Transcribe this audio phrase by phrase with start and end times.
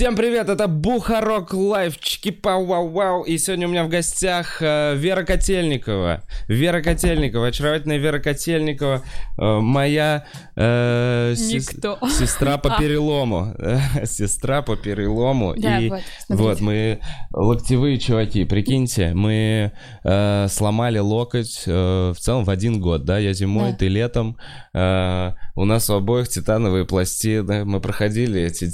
[0.00, 4.62] Всем привет, это Бухарок Лайв, чики пау вау вау И сегодня у меня в гостях
[4.62, 6.22] э, Вера Котельникова.
[6.48, 9.02] Вера Котельникова, очаровательная Вера Котельникова
[9.40, 10.24] Моя
[10.56, 11.98] э, сес- Никто.
[12.08, 13.54] сестра по перелому.
[14.04, 15.54] Сестра по перелому.
[15.56, 16.42] Да, И вот, смотрите.
[16.48, 17.00] вот, мы
[17.32, 19.12] локтевые чуваки, прикиньте.
[19.14, 19.72] Мы
[20.04, 23.76] э, сломали локоть э, в целом в один год, да Я зимой, Да.
[23.78, 24.36] ты летом.
[24.74, 27.64] Э, У нас у обоих титановые пластины.
[27.64, 28.64] Мы проходили эти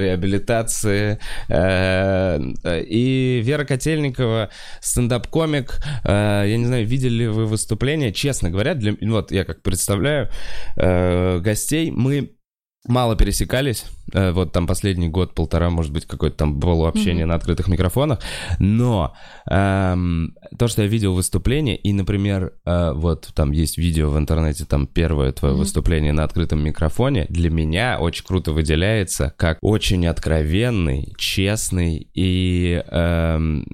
[0.00, 1.18] реабилитации.
[1.48, 2.38] Э,
[2.88, 4.50] И Вера Котельникова,
[4.80, 5.80] стендап-комик.
[6.04, 8.12] Э, Я не знаю, видели ли вы выступление?
[8.12, 8.94] Честно говоря, для...
[9.00, 10.03] вот я как представляю
[10.76, 11.90] э, гостей.
[11.90, 12.33] Мы
[12.86, 17.30] мало пересекались, э, вот там последний год, полтора, может быть, какое-то там было общение Мгм.
[17.30, 18.20] на открытых микрофонах,
[18.58, 19.14] но
[19.50, 24.64] эм, то, что я видел выступление, и, например, э, вот там есть видео в интернете,
[24.64, 25.60] там первое твое Мгм.
[25.60, 33.64] выступление на открытом микрофоне, для меня очень круто выделяется как очень откровенный, честный и, эм,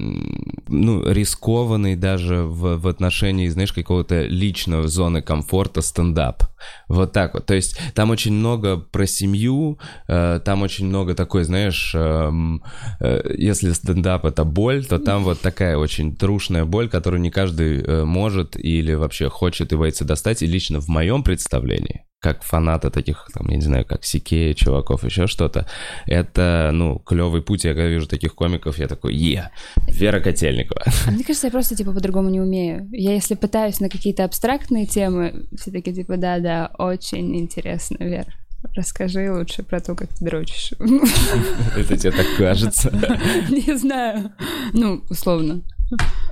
[0.69, 6.45] ну, рискованный даже в, в отношении, знаешь, какого-то личного зоны комфорта стендап.
[6.89, 7.47] Вот так вот.
[7.47, 12.63] То есть там очень много про семью, э, там очень много такой, знаешь, эм,
[13.01, 17.81] э, если стендап это боль, то там вот такая очень трушная боль, которую не каждый
[17.81, 20.43] э, может или вообще хочет и боится достать.
[20.43, 25.05] И лично в моем представлении, как фаната таких, там, я не знаю, как Сикея, чуваков,
[25.05, 25.67] еще что-то,
[26.05, 27.65] это, ну, клевый путь.
[27.65, 29.51] Я когда вижу таких комиков, я такой, е,
[29.89, 30.83] Вера Котельникова.
[31.07, 32.87] А мне кажется, я просто, типа, по-другому не умею.
[32.93, 38.27] Я если пытаюсь на какие-то абстрактные темы, все таки типа, да-да, очень интересно, Вер.
[38.75, 40.73] Расскажи лучше про то, как ты дрочишь.
[41.77, 42.91] Это тебе так кажется.
[43.51, 44.33] Не знаю.
[44.73, 45.63] Ну, условно.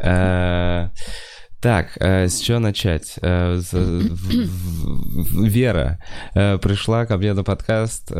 [0.02, 0.88] Э,
[1.60, 3.16] Так, э, с чего начать?
[3.20, 5.98] В- Вера
[6.34, 8.12] пришла ко мне на подкаст.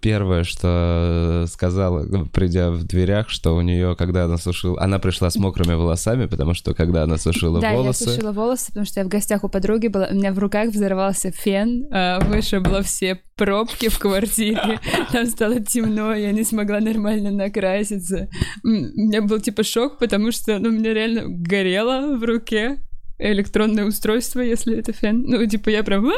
[0.00, 4.80] Первое, что сказала, ну, придя в дверях, что у нее, когда она сушила...
[4.80, 8.04] Она пришла с мокрыми волосами, потому что когда она сушила Да, волосы...
[8.04, 10.06] я сушила волосы, потому что я в гостях у подруги была.
[10.10, 14.80] У меня в руках взорвался фен, а, вышибло все пробки в квартире.
[15.12, 18.28] Там стало темно, я не смогла нормально накраситься.
[18.62, 22.78] У меня был типа шок, потому что ну, у меня реально горело в руке
[23.18, 25.22] электронное устройство, если это фен.
[25.26, 26.10] Ну, типа, я прям...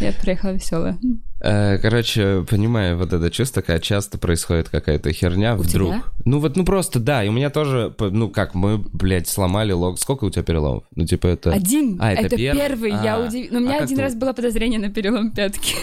[0.00, 0.98] Я приехала веселая.
[1.40, 5.90] Э, Короче, понимаю, вот это чувство, когда часто происходит какая-то херня У вдруг.
[5.92, 6.02] тебя?
[6.24, 9.98] Ну вот, ну просто, да, и у меня тоже, ну как, мы, блядь, сломали лог.
[9.98, 10.84] Сколько у тебя переломов?
[10.96, 11.52] Ну типа это...
[11.52, 11.98] Один.
[12.00, 12.60] А, это это первый?
[12.60, 12.90] первый.
[12.90, 13.26] Я А.
[13.26, 13.50] удив...
[13.50, 15.74] Но у А меня как один ты- раз было подозрение на перелом пятки.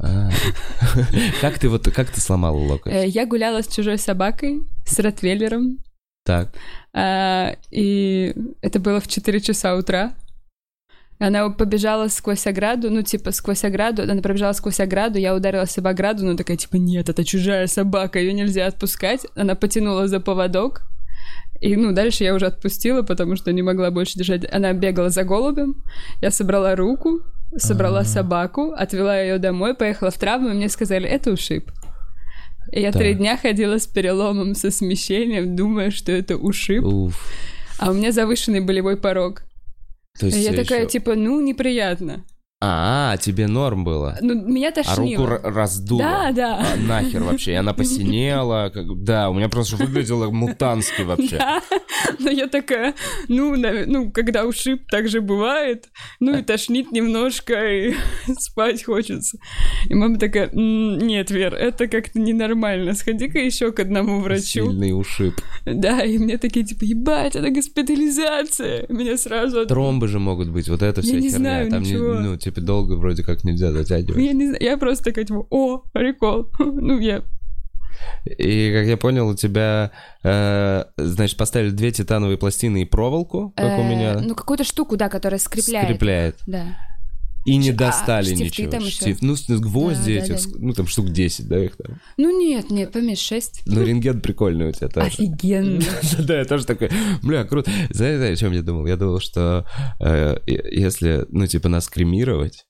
[0.00, 0.28] А.
[1.40, 2.92] Как ты вот, как ты сломала локоть?
[2.92, 5.78] Э, Я гуляла с чужой собакой, с ротвейлером.
[6.24, 6.48] Так.
[6.92, 10.14] А, и это было в 4 часа утра.
[11.18, 15.86] Она побежала сквозь ограду, ну, типа, сквозь ограду, она пробежала сквозь ограду, я ударилась об
[15.86, 19.26] ограду, но такая, типа, нет, это чужая собака, ее нельзя отпускать.
[19.36, 20.82] Она потянула за поводок,
[21.60, 24.52] и, ну, дальше я уже отпустила, потому что не могла больше держать.
[24.52, 25.84] Она бегала за голубем,
[26.20, 27.20] я собрала руку,
[27.56, 28.04] собрала А.
[28.04, 31.70] собаку, отвела ее домой, поехала в травму, и мне сказали, это ушиб.
[32.72, 33.18] Я три Так.
[33.18, 36.84] дня ходила с переломом, со смещением, думая, что это ушиб.
[36.84, 37.28] Уф.
[37.78, 39.42] А у меня завышенный болевой порог.
[40.18, 42.24] То есть я такая, типа, ну, неприятно.
[42.60, 44.16] А, тебе норм было?
[44.22, 45.26] Ну, меня А тошнило.
[45.26, 46.00] руку р- раздуло?
[46.02, 46.58] Да, да.
[46.72, 47.52] А, нахер вообще?
[47.52, 48.70] И она посинела?
[48.72, 51.36] как- Да, у меня просто выглядело мутански вообще.
[51.36, 51.60] Да,
[52.20, 52.94] но я такая,
[53.28, 55.88] ну, нав- ну, когда ушиб, так же бывает.
[56.20, 57.94] Ну, и тошнит немножко, и
[58.38, 59.36] спать хочется.
[59.90, 62.94] И мама такая, «М, нет, Вер, это как-то ненормально.
[62.94, 64.42] Сходи-ка еще к одному врачу.
[64.42, 65.34] Сильный ушиб.
[65.66, 68.86] Да, и мне такие, типа, ебать, это госпитализация.
[68.88, 69.66] Меня сразу...
[69.66, 71.36] Тромбы же могут быть, вот это Я вся не херня.
[71.38, 72.14] знаю Там, не- ничего.
[72.14, 74.22] ну, типа, долго вроде как нельзя затягивать.
[74.22, 76.50] Я не знаю, я просто такая, типа, о, прикол.
[76.58, 77.22] Ну, я
[78.26, 79.90] И, как я понял, у тебя,
[80.22, 84.96] э, значит, поставили две титановые пластины и проволоку, как у Э, меня, Ну, какую-то штуку,
[84.96, 85.86] да, которая скрепляет.
[85.86, 86.36] скрепляет.
[86.46, 86.64] Да.
[87.44, 88.70] И не А, достали штифты ничего.
[88.70, 88.96] там ещё?
[88.96, 89.22] Штифт.
[89.22, 90.58] Ну, гвозди Да, да, этих, да.
[90.60, 92.00] ну, там штук 10, да, их там.
[92.16, 93.62] Ну, нет, нет, поменьше, шесть.
[93.66, 95.06] Ну, рентген прикольный у тебя тоже.
[95.08, 95.80] Офигенно.
[96.18, 96.90] Да, я тоже такой,
[97.22, 97.70] бля, круто.
[97.90, 98.86] Знаете, о чем я думал?
[98.86, 99.66] Я думал, что
[100.00, 102.64] э, если, ну, типа, нас кремировать,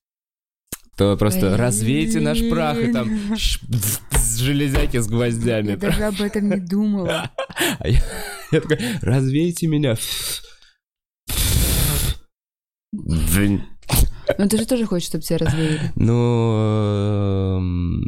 [0.96, 3.36] то просто развейте наш прах, и там
[4.38, 5.70] железяки с гвоздями.
[5.70, 7.30] Я даже об этом не думала.
[7.78, 8.02] А я,
[8.50, 9.96] я такой, развейте меня.
[12.92, 13.62] Дзынь.
[14.38, 15.92] Но ты же тоже хочешь, чтобы тебя развеяли.
[15.96, 18.02] Ну, эм,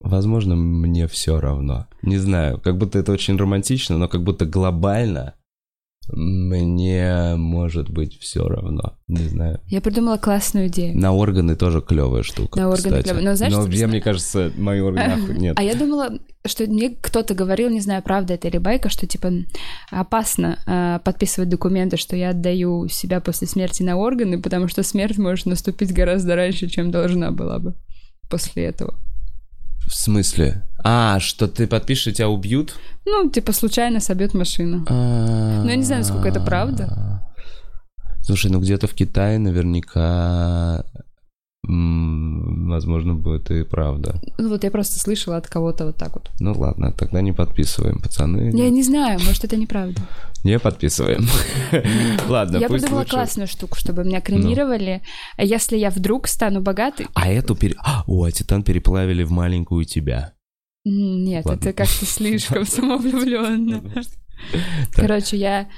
[0.00, 1.86] возможно, мне все равно.
[2.02, 5.34] Не знаю, как будто это очень романтично, но как будто глобально
[6.08, 8.96] Мне может быть все равно.
[9.06, 9.60] Не знаю.
[9.68, 10.98] Я придумала классную идею.
[10.98, 12.58] На органы тоже клевая штука.
[12.58, 13.22] На органы клёвая.
[13.22, 15.58] Но знаешь, что я, мне кажется, мои органы нет.
[15.58, 19.30] А я думала, что мне кто-то говорил, не знаю, правда это или байка, что типа
[19.90, 25.18] опасно э, подписывать документы, что я отдаю себя после смерти на органы, потому что смерть
[25.18, 27.74] может наступить гораздо раньше, чем должна была бы
[28.28, 28.94] после этого.
[29.86, 30.64] В смысле?
[30.82, 32.74] А, что ты подпишешь, и тебя убьют?
[33.06, 34.84] Ну, типа случайно собьет машина.
[34.88, 37.22] Ну, я не знаю, насколько это правда.
[38.22, 40.84] Слушай, ну где-то в Китае наверняка,
[41.62, 44.20] возможно, будет и правда.
[44.38, 46.30] Ну вот я просто слышала от кого-то вот так вот.
[46.38, 48.50] Ну ладно, тогда не подписываем, пацаны.
[48.54, 50.00] Я не знаю, может это неправда.
[50.42, 51.26] Не подписываем.
[52.28, 55.02] Ладно, я придумала классную штуку, чтобы меня кремировали.
[55.36, 57.08] А Если я вдруг стану богатой...
[57.12, 57.58] А эту.
[57.76, 60.32] А, О, а Титан переплавили в маленькую тебя.
[60.84, 61.60] Нет, Ладно.
[61.60, 63.82] это как-то слишком самовлюбленно.
[64.94, 65.68] Короче, я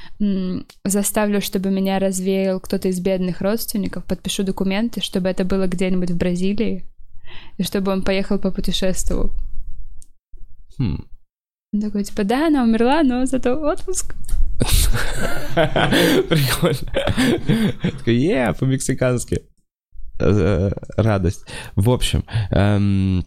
[0.84, 6.16] заставлю, чтобы меня развеял кто-то из бедных родственников, подпишу документы, чтобы это было где-нибудь в
[6.16, 6.84] Бразилии,
[7.58, 9.32] и чтобы он поехал попутешествовал.
[10.78, 11.04] Хм.
[11.74, 14.14] Он такой, типа, да, она умерла, но зато отпуск.
[16.28, 16.92] Прикольно.
[17.98, 19.42] Такой, е, по-мексикански.
[20.20, 21.46] Э, Радость.
[21.74, 23.22] В общем, эм, э,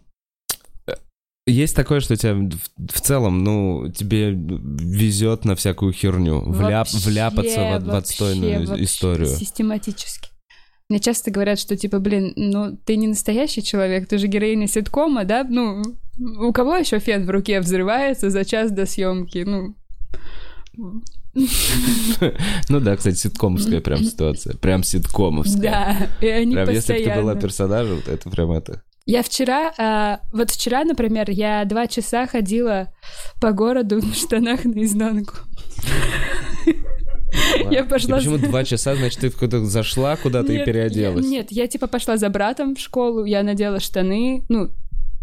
[1.48, 2.58] есть такое, что тебя в,
[2.92, 8.68] в целом, ну, тебе везет на всякую херню, вляп- Вообще, вляпаться в, в вообще, отстойную
[8.68, 9.28] вообще, историю.
[9.28, 10.30] Систематически.
[10.90, 15.24] Мне часто говорят, что типа, блин, ну ты не настоящий человек, ты же героиня ситкома,
[15.26, 15.44] да?
[15.44, 15.82] Ну,
[16.20, 19.40] у кого еще фен в руке взрывается за час до съемки?
[19.48, 19.76] Ну,
[22.70, 24.56] Ну да, кстати, ситкомовская прям ситуация.
[24.58, 25.62] Прям ситкомовская.
[25.62, 27.22] да, и они Прям если бы ты постоянно.
[27.22, 28.84] была персонажем, то это прям это.
[29.08, 32.92] Я вчера, а, вот вчера, например, я два часа ходила
[33.40, 35.36] по городу в штанах наизнанку.
[37.70, 38.18] Я пошла...
[38.18, 41.26] Почему два часа, значит, ты куда-то зашла куда-то и переоделась?
[41.26, 44.72] нет, я типа пошла за братом в школу, я надела штаны, ну,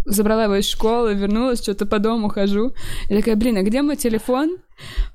[0.05, 2.75] забрала его из школы, вернулась, что-то по дому хожу.
[3.09, 4.59] И такая, блин, а где мой телефон?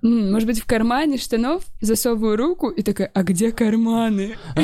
[0.01, 1.63] Может быть, в кармане штанов?
[1.81, 4.35] Засовываю руку и такая, а где карманы?
[4.55, 4.61] И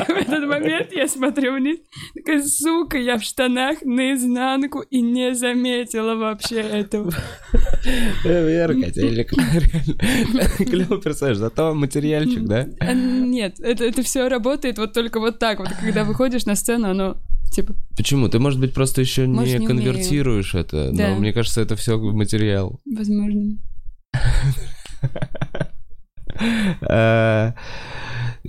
[0.00, 1.78] в этот момент я смотрю вниз,
[2.14, 7.12] такая, сука, я в штанах наизнанку и не заметила вообще этого.
[8.24, 9.32] Э, телек.
[9.32, 10.48] Реально.
[10.58, 12.66] Клевый персонаж, зато материальчик, да?
[12.92, 15.68] Нет, это, это все работает вот только вот так вот.
[15.80, 17.16] Когда выходишь на сцену, оно
[17.50, 18.28] типа Почему?
[18.28, 21.08] Ты, может быть, просто еще Может, не не конвертируешь это, Да.
[21.10, 22.80] но мне кажется, это все материал.
[22.84, 23.58] возможно.
[26.88, 27.52] Э,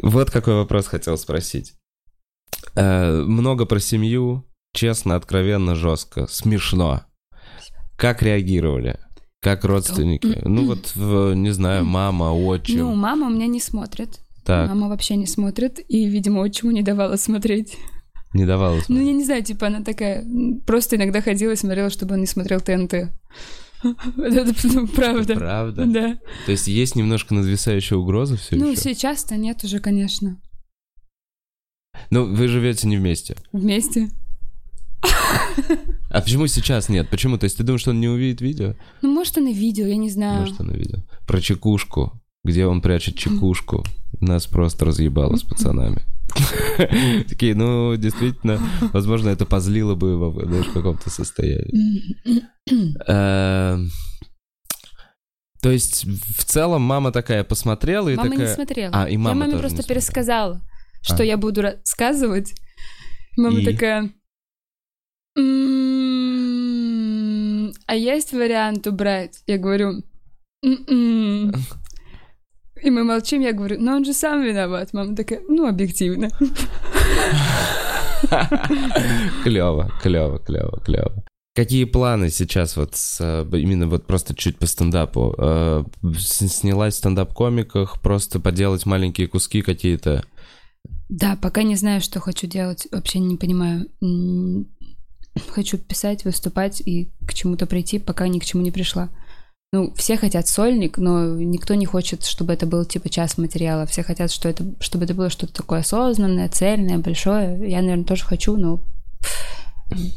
[0.01, 1.74] Вот какой вопрос хотел спросить.
[2.75, 7.01] Э, Много про семью, честно, откровенно, жестко, смешно.
[7.98, 9.00] Как реагировали?
[9.42, 10.39] Как родственники?
[10.44, 10.94] Ну вот,
[11.36, 12.77] не знаю, мама, отчим.
[12.80, 14.19] Ну, мама у меня не смотрит.
[14.45, 17.77] так, Мама вообще не смотрит, и, видимо, отчиму не давала смотреть.
[18.33, 19.07] Не давала Ну, смотреть.
[19.07, 20.25] я не знаю, типа, она такая...
[20.66, 22.94] Просто иногда ходила и смотрела, чтобы он не смотрел ТНТ.
[23.83, 25.36] Это ну, правда.
[25.36, 25.86] Правда?
[25.86, 26.19] Да.
[26.45, 30.39] То есть есть немножко надвисающая угроза все Ну, сейчас-то нет уже, конечно.
[32.10, 33.36] Ну, вы живете не вместе.
[33.51, 34.10] Вместе.
[36.10, 37.10] А почему сейчас нет?
[37.10, 37.38] Почему?
[37.38, 38.75] То есть ты думаешь, что он не увидит видео?
[39.01, 40.41] Ну, может, он и видел, я не знаю.
[40.41, 41.03] Может, он увидел.
[41.25, 42.13] Про чекушку.
[42.44, 43.84] Где он прячет чекушку.
[44.20, 46.03] Нас просто разъебало с пацанами.
[47.29, 48.59] Такие, ну, действительно,
[48.93, 51.73] возможно, это позлило бы в каком-то состоянии.
[53.07, 53.89] Эм,
[55.61, 58.55] То есть, в целом, мама такая посмотрела и Мама не такая...
[58.55, 58.91] смотрела.
[58.93, 60.61] А, и мама Я маме тоже просто пересказала,
[61.01, 61.25] что А.
[61.25, 62.53] я буду рассказывать.
[63.38, 63.65] Мама И?
[63.65, 64.09] такая...
[66.31, 69.43] «М, А есть вариант убрать?
[69.47, 70.03] Я говорю...
[72.83, 74.93] И мы молчим, я говорю, но он же сам виноват.
[74.93, 76.29] Мама такая, ну, объективно.
[79.43, 81.23] Клево, клево, клево, клево.
[81.53, 85.35] Какие планы сейчас вот с, э, именно вот просто чуть по стендапу?
[85.38, 85.83] Э,
[86.17, 90.23] Снялась в стендап-комиках, просто поделать маленькие куски какие-то?
[91.09, 92.88] Да, пока не знаю, что хочу делать.
[92.91, 93.88] Вообще не понимаю.
[95.50, 99.09] Хочу писать, выступать и к чему-то прийти, пока ни к чему не пришла.
[99.74, 103.86] Ну, все хотят сольник, но никто не хочет, чтобы это был типа час материала.
[103.86, 107.70] Все хотят, что это, чтобы это было что-то такое осознанное, цельное, большое.
[107.70, 108.82] Я, наверное, тоже хочу, но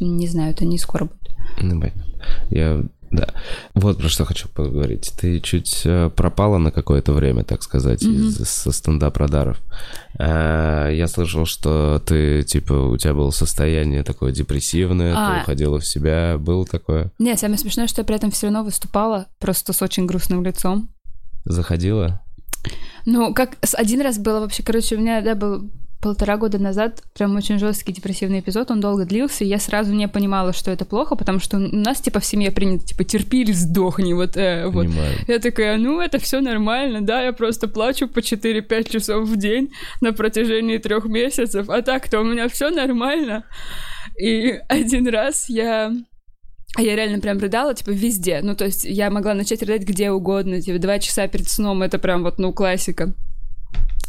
[0.01, 1.37] не знаю, это не скоро будет.
[1.61, 1.81] Ну.
[2.51, 3.29] Я, да.
[3.75, 5.13] Вот про что хочу поговорить.
[5.21, 8.29] Ты чуть э, пропала на какое-то время, так сказать, Мгм.
[8.29, 9.61] из, со стендап-радаров.
[10.19, 15.35] Э, Я слышал, что ты, типа, у тебя было состояние такое депрессивное, А.
[15.37, 17.11] ты уходила в себя, было такое?
[17.19, 20.89] Не, самое смешное, что я при этом все равно выступала просто с очень грустным лицом.
[21.45, 22.21] Заходила?
[23.07, 25.71] Ну, как один раз было вообще, короче, у меня, да, был
[26.05, 30.07] полтора года назад прям очень жесткий депрессивный эпизод, он долго длился, и я сразу не
[30.07, 33.53] понимала, что это плохо, потому что у нас, типа, в семье принято, типа, терпи или
[33.53, 34.85] сдохни, вот, э, вот.
[34.85, 35.17] Понимаю.
[35.27, 39.73] Я такая, ну, это все нормально, да, я просто плачу по 4-5 часов в день
[40.03, 43.45] на протяжении трех месяцев, а так-то у меня все нормально.
[44.21, 45.91] И один раз я...
[46.77, 48.41] А я реально прям рыдала, типа, везде.
[48.43, 51.99] Ну, то есть я могла начать рыдать где угодно, типа, два часа перед сном, это
[51.99, 53.15] прям вот, ну, классика.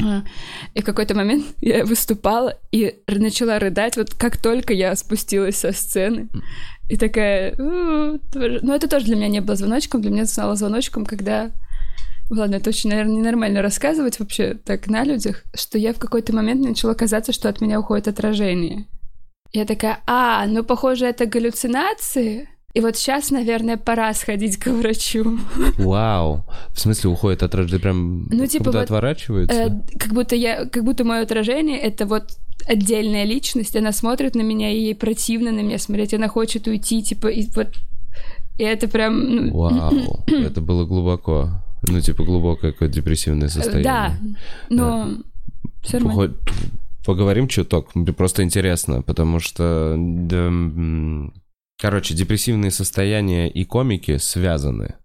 [0.04, 0.24] А,
[0.74, 5.72] И в какой-то момент я выступала и начала рыдать, вот как только я спустилась со
[5.72, 6.30] сцены.
[6.90, 7.56] И такая...
[7.58, 8.20] Ну,
[8.74, 11.52] это тоже для меня не было звоночком, для меня стало звоночком, когда...
[12.30, 16.64] Ладно, это очень, наверное, ненормально рассказывать вообще так на людях, что я в какой-то момент
[16.64, 18.88] начала казаться, что от меня уходит отражение.
[19.54, 22.50] Я такая, а, ну, похоже, это галлюцинации.
[22.76, 25.40] И вот сейчас, наверное, пора сходить к врачу.
[25.78, 26.44] Вау.
[26.74, 27.82] В смысле уходит от рождения?
[27.82, 29.56] Прям Ну, типа куда вот, отворачивается?
[29.56, 34.42] Э, как будто я, как будто мое отражение это вот отдельная личность, она смотрит на
[34.42, 37.70] меня, и ей противно на меня смотреть, она хочет уйти, типа, и вот...
[38.58, 39.24] И это прям...
[39.24, 40.24] ну, Вау.
[40.28, 41.64] Это было глубоко.
[41.88, 43.84] Ну, типа глубокое какое-то депрессивное состояние.
[43.84, 44.18] Да,
[44.70, 45.10] но...
[45.82, 46.34] Все нормально.
[46.34, 46.52] Поход-
[47.06, 50.50] Поговорим чуток, мне просто интересно, потому что, да,
[51.80, 54.96] короче, депрессивные состояния и комики связаны.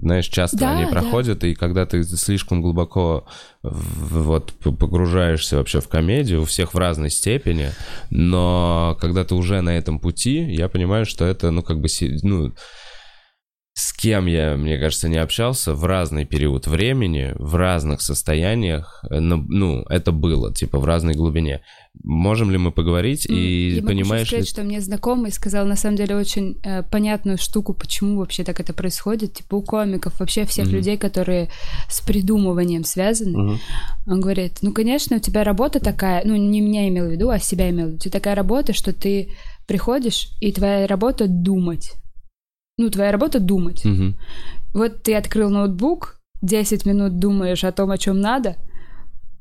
[0.00, 0.90] Знаешь, часто Да, они да.
[0.92, 3.26] проходят, и когда ты слишком глубоко
[3.64, 7.70] в- вот погружаешься вообще в комедию, у всех в разной степени,
[8.10, 11.88] но когда ты уже на этом пути, я понимаю, что это, ну, как бы,
[12.22, 12.54] ну,
[13.74, 19.18] с кем я, мне кажется, не общался в разный период времени, в разных состояниях, э,
[19.20, 21.62] ну, это было, типа, в разной глубине.
[22.04, 24.50] Можем ли мы поговорить и я могу понимаешь сказать, ли...
[24.50, 28.72] что мне знакомый сказал на самом деле очень э, понятную штуку, почему вообще так это
[28.72, 29.34] происходит.
[29.34, 30.76] Типа у комиков, вообще всех Мгм.
[30.76, 31.50] людей, которые
[31.88, 33.36] с придумыванием связаны.
[33.36, 33.58] Мгм.
[34.06, 37.38] Он говорит, ну, конечно, у тебя работа такая, ну, не меня имел в виду, а
[37.38, 37.96] себя имел в виду.
[37.96, 39.30] У тебя такая работа, что ты
[39.66, 41.92] приходишь, и твоя работа думать.
[42.78, 43.84] Ну, твоя работа думать.
[43.84, 44.16] Мгм.
[44.72, 48.56] Вот ты открыл ноутбук, 10 минут думаешь о том, о чем надо,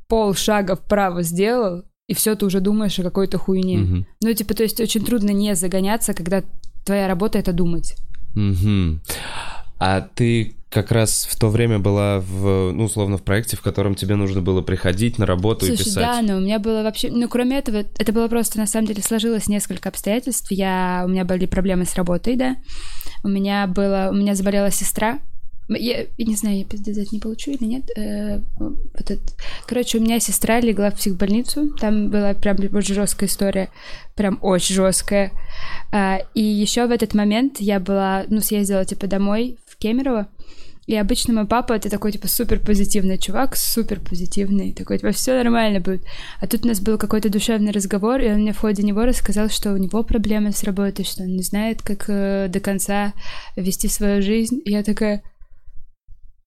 [0.08, 3.78] пол шага вправо сделал, и все, ты уже думаешь о какой-то хуйне.
[3.78, 4.08] Мгм.
[4.22, 6.44] Ну, типа, то есть очень трудно не загоняться, когда
[6.86, 7.96] твоя работа— это думать.
[8.34, 9.02] Мгм.
[9.80, 13.96] А ты как раз в то время была в, ну, условно, в проекте, в котором
[13.96, 16.04] тебе нужно было приходить на работу и Слушай, писать.
[16.04, 17.10] да, но у меня было вообще...
[17.10, 20.52] Ну, кроме этого, это было просто, на самом деле, сложилось несколько обстоятельств.
[20.52, 21.04] Я...
[21.06, 22.56] У меня были проблемы с работой, да.
[23.24, 24.10] У меня было...
[24.12, 25.20] У меня заболела сестра.
[25.69, 27.89] Я, я не знаю, я пиздец не получу или нет.
[27.97, 29.33] Э, вот это-
[29.65, 31.71] Короче, у меня сестра легла в психбольницу.
[31.79, 33.69] Там была прям очень жесткая история.
[34.15, 35.31] Прям очень жесткая.
[35.91, 38.24] А, и еще в этот момент я была...
[38.29, 40.27] Ну, съездила, типа, домой в Кемерово.
[40.86, 45.33] И обычно мой папа это такой, типа, супер позитивный чувак, супер позитивный, такой, типа, все
[45.33, 46.01] нормально будет.
[46.39, 49.50] А тут у нас был какой-то душевный разговор, и он мне в ходе него рассказал,
[49.50, 53.12] что у него проблемы с работой, что он не знает, как э, до конца
[53.57, 54.62] вести свою жизнь.
[54.63, 55.24] И я такая,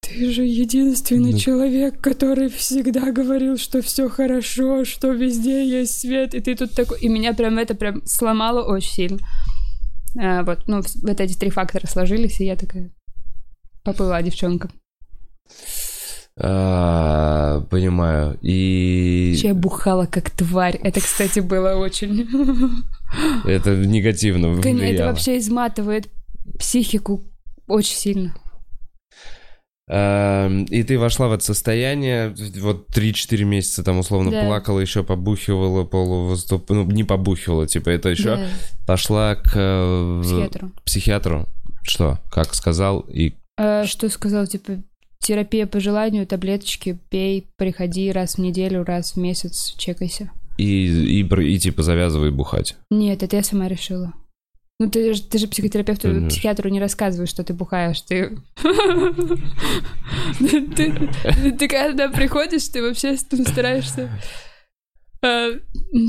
[0.00, 1.38] ты же единственный Ну.
[1.38, 7.00] человек, который всегда говорил, что все хорошо, что везде есть свет, и ты тут такой...
[7.00, 9.19] И меня прям это прям сломало очень сильно.
[10.19, 12.90] А, вот, ну, вот эти три фактора сложились, и я такая
[13.85, 14.71] поплыла девчонка.
[16.37, 18.38] А, понимаю.
[18.40, 20.76] И я бухала как тварь.
[20.83, 22.26] Это, кстати, было очень...
[23.45, 25.09] это негативно Конечно, Это влияло.
[25.11, 26.09] вообще изматывает
[26.59, 27.25] психику
[27.66, 28.35] очень сильно.
[29.92, 34.44] Эм, И ты вошла в это состояние, вот 3-4 месяца там условно Да.
[34.47, 36.70] плакала, еще побухивала, полувыступ...
[36.70, 38.47] ну не побухивала, типа это еще Да,
[38.87, 40.70] пошла к э, психиатру.
[40.85, 41.47] психиатру.
[41.82, 44.80] Что, как сказал, и Э, что сказал, типа,
[45.18, 50.30] терапия по желанию, таблеточки, пей, приходи раз в неделю, раз в месяц, чекайся.
[50.56, 50.87] и,
[51.20, 52.76] и, и типа завязывай бухать.
[52.90, 54.12] Нет, это я сама решила.
[54.80, 56.28] Ну, ты, же- ты же психотерапевту, Конечно.
[56.30, 58.00] психиатру не рассказываешь, что ты бухаешь.
[58.00, 58.38] Ты...
[60.38, 64.10] ты, когда приходишь, ты вообще ну, стараешься...
[65.22, 65.50] а,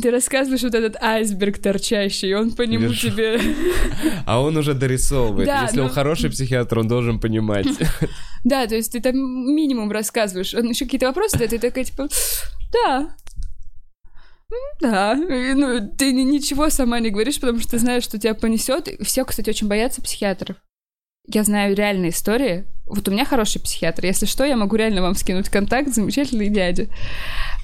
[0.01, 3.09] Ты рассказываешь вот этот айсберг торчащий, и он по нему Хорошо.
[3.09, 3.41] тебе...
[4.25, 5.47] А он уже дорисовывает.
[5.47, 7.67] Да, Если он ну- хороший психиатр, он должен понимать.
[8.45, 10.53] Да, то есть ты там минимум рассказываешь.
[10.53, 12.07] Он еще какие-то вопросы задает, и ты такая, типа,
[12.71, 13.15] да,
[14.81, 15.15] да.
[15.15, 18.89] Ну, ты ни- ничего сама не говоришь, потому что знаешь, что тебя понесет.
[19.01, 20.57] Все, кстати, очень боятся психиатров.
[21.27, 22.65] Я знаю реальные истории.
[22.85, 24.05] Вот у меня хороший психиатр.
[24.05, 25.93] Если что, я могу реально вам скинуть контакт.
[25.93, 26.87] Замечательный дядя.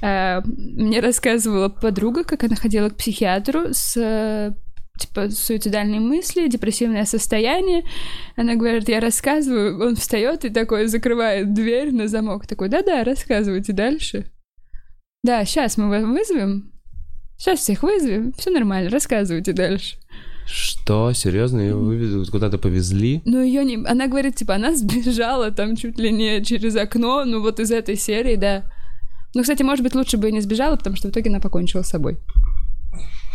[0.01, 4.53] Э, Мне рассказывала подруга, как она ходила к психиатру с э,
[4.98, 7.84] типа, суицидальные мысли, депрессивное состояние.
[8.36, 13.74] Она говорит, я рассказываю, он встает и такой закрывает дверь на замок, такой, да-да, рассказывайте
[13.74, 14.25] дальше.
[15.24, 16.72] Да, сейчас мы вас вызовем,
[17.38, 19.98] сейчас всех вызовем, все нормально, рассказывайте дальше.
[20.48, 21.12] Что?
[21.12, 21.60] Серьезно?
[21.60, 23.22] Ее вывезли, куда-то повезли?
[23.25, 23.86] Ну, ее не...
[23.86, 27.98] Она говорит, типа, она сбежала там чуть ли не через окно, ну, вот из этой
[27.98, 28.63] серии, да.
[29.34, 31.84] Ну, кстати, может быть, лучше бы и не сбежала, потому что в итоге она покончила
[31.84, 32.17] с собой.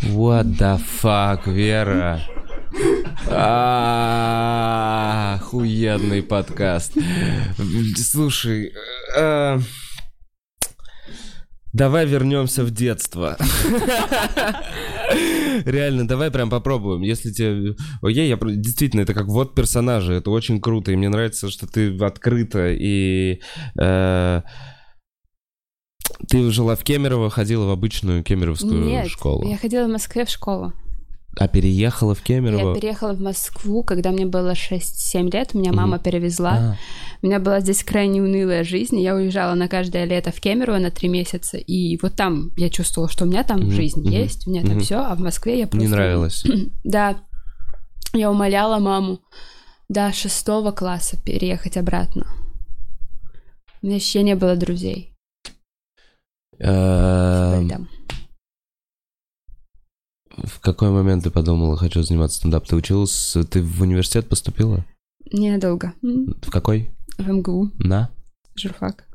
[0.01, 2.19] What the fuck, Вера?
[5.35, 6.93] Охуенный подкаст.
[7.95, 8.73] Слушай,
[9.15, 9.59] э,
[11.73, 13.37] давай вернемся в детство.
[15.65, 17.01] Реально, давай прям попробуем.
[17.01, 17.75] Если тебе...
[18.01, 21.95] Ой, я действительно, это как вот персонажи, это очень круто, и мне нравится, что ты
[21.97, 23.39] открыта, и...
[23.79, 24.41] э,
[26.29, 29.47] Ты жила в Кемерово, ходила в обычную кемеровскую Нет, школу.
[29.47, 30.73] я ходила в Москве в школу.
[31.39, 32.69] А переехала в Кемерово?
[32.69, 36.51] Я переехала в Москву, когда мне было 6-7 лет, меня мама перевезла.
[36.51, 36.75] А,
[37.23, 38.99] У меня была здесь крайне унылая жизнь.
[38.99, 41.57] Я уезжала на каждое лето в Кемерово на три месяца.
[41.57, 44.61] И вот там я чувствовала, что у меня там Мгм, жизнь мгм, есть, у меня
[44.61, 44.81] там мгм.
[44.81, 45.79] все, а в Москве я просто...
[45.79, 46.43] Не нравилось.
[46.83, 47.17] Да.
[48.13, 49.19] Я умоляла маму
[49.89, 52.27] до шестого класса переехать обратно.
[53.81, 55.15] У меня вообще не было друзей.
[56.59, 57.87] Эм, Поэтому.
[60.37, 62.65] В какой момент ты подумала, хочу заниматься стендап?
[62.67, 64.83] Ты училась, ты в университет поступила?
[65.31, 65.93] Ненадолго.
[66.03, 66.89] М, В какой?
[67.17, 68.09] В МГУ, На?
[68.55, 69.05] журфак.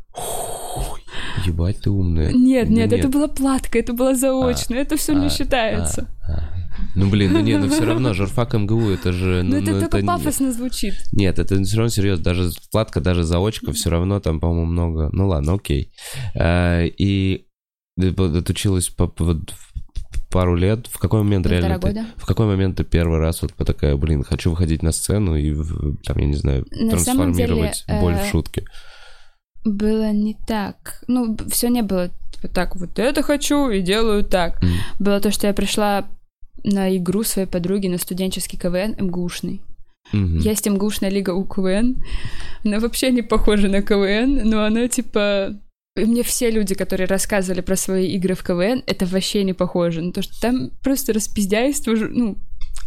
[1.46, 2.32] Ебать, ты умная.
[2.32, 6.08] Нет, Да нет, это была платка, это было заочно, это все не а, считается.
[6.26, 6.54] А, а.
[6.94, 9.42] Ну блин, ну не, ну все равно, журфак МГУ, это же...
[9.42, 10.94] Но Ну, это ну, только не- пафосно звучит.
[11.12, 15.08] Нет, это все равно серьезно, даже платка, даже заочка, все равно там, по-моему, много.
[15.12, 15.92] Ну ладно, окей.
[16.37, 17.46] А, И
[17.98, 19.52] ты отучилась по, вот
[20.30, 20.86] пару лет.
[20.88, 22.06] В какой момент Полтора реально ты, года.
[22.16, 25.96] в какой момент ты первый раз вот такая, блин, хочу выходить на сцену и в-
[26.04, 28.64] там, я не знаю, На самом деле, трансформировать боль в э, шутки.
[29.64, 31.02] Было не так.
[31.09, 34.62] Ну, все не было типа так, вот это хочу и делаю так.
[34.62, 34.70] М.
[34.98, 36.06] Было то, что я пришла
[36.64, 39.61] на игру своей подруги на студенческий КВН МГУшный.
[40.12, 40.38] Мгм.
[40.38, 42.02] Есть МГУшная лига у КВН.
[42.64, 45.54] Она вообще не похожа на КВН, но она типа...
[46.00, 50.02] И мне все люди, которые рассказывали про свои игры в КВН, это вообще не похоже.
[50.02, 52.37] Ну, то, что там просто распиздяйство, ну,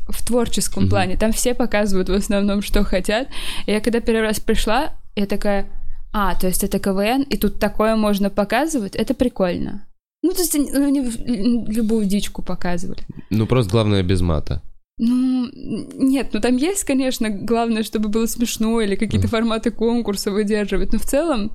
[0.07, 0.89] в творческом Мгм.
[0.89, 1.17] плане.
[1.17, 3.27] Там все показывают в основном, что хотят.
[3.65, 5.67] И я когда первый раз пришла, я такая,
[6.13, 9.87] а, то есть это КВН, и тут такое можно показывать, это прикольно.
[10.23, 13.01] Ну, то есть они, ну, любую дичку показывали.
[13.29, 14.61] Ну, просто главное без мата.
[14.99, 20.93] Ну, нет, ну там есть, конечно, главное, чтобы было смешно или какие-то форматы конкурса выдерживать,
[20.93, 21.51] но в целом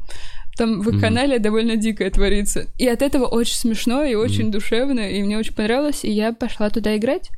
[0.56, 1.00] там в их Мгм.
[1.00, 2.66] канале довольно дикое творится.
[2.78, 6.70] И от этого очень смешно и очень душевно, и мне очень понравилось, и я пошла
[6.70, 7.30] туда играть.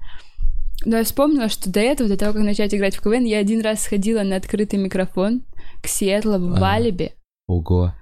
[0.85, 3.61] Но я вспомнила, что до этого, до того, как начать играть в КВН, я один
[3.61, 5.42] раз сходила на открытый микрофон
[5.83, 6.61] к Сиэтлу в А.
[6.61, 7.14] Валибе.
[7.48, 7.92] Ого.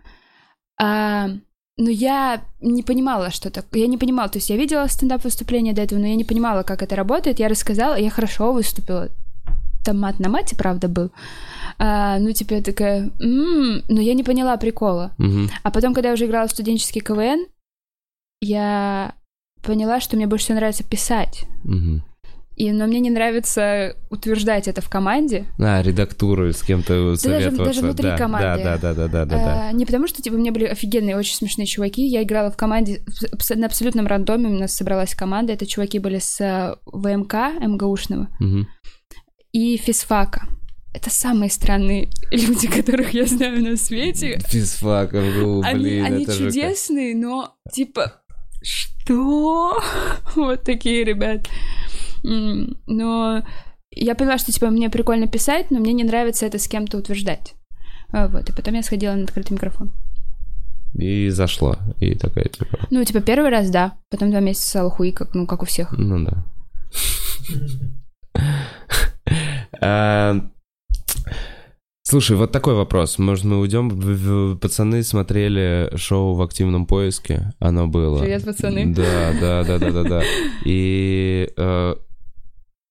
[0.78, 1.28] А,
[1.78, 3.64] но я не понимала, что так.
[3.72, 6.82] Я не понимала, то есть я видела стендап-выступление до этого, но я не понимала, как
[6.82, 7.38] это работает.
[7.38, 9.08] Я рассказала, я хорошо выступила.
[9.84, 11.10] Там мат на мате, правда, был.
[11.78, 15.12] А, ну, типа, я такая, «М-м», но я не поняла прикола.
[15.18, 15.50] Мгм.
[15.62, 17.46] А потом, когда я уже играла в студенческий КВН,
[18.40, 19.14] я
[19.62, 21.44] поняла, что мне больше всего нравится писать.
[21.64, 22.04] Мгм.
[22.56, 25.44] И, но мне не нравится утверждать это в команде.
[25.58, 27.64] А, редактуру с кем-то даже- советоваться.
[27.64, 28.64] даже внутри да, команды.
[28.64, 29.68] Да, да, да, да, да, да.
[29.68, 32.06] А, Не потому, что типа у меня были офигенные, очень смешные чуваки.
[32.06, 33.02] Я играла в команде
[33.54, 34.48] на абсолютном рандоме.
[34.48, 35.52] У нас собралась команда.
[35.52, 38.66] Это чуваки были с э, ВМК МГУшного Мгм.
[39.52, 40.48] и физфака.
[40.96, 44.38] Это самые странные люди, которых я знаю на свете.
[44.48, 48.22] Физфак, МГУ, Они, блин, они это же как- чудесные, но типа
[48.62, 49.78] что?
[50.36, 51.46] Вот такие ребят.
[52.22, 53.44] Но
[53.90, 57.54] я поняла, что типа мне прикольно писать, но мне не нравится это с кем-то утверждать.
[58.12, 59.92] А, Вот, и потом я сходила на открытый микрофон.
[60.94, 61.76] И зашло.
[62.00, 63.98] И такая, типа, Ну, типа, первый раз, да.
[64.10, 65.92] Потом два месяца стала хуи, как, ну, как у всех.
[65.92, 66.44] ну да.
[72.08, 73.18] Слушай, вот такой вопрос.
[73.18, 74.58] Может, мы уйдем?
[74.58, 77.52] Пацаны смотрели шоу в активном поиске.
[77.58, 78.20] Оно было.
[78.20, 78.94] Привет, пацаны.
[78.94, 80.22] Да, да, да, да, да, да.
[80.64, 81.96] И э,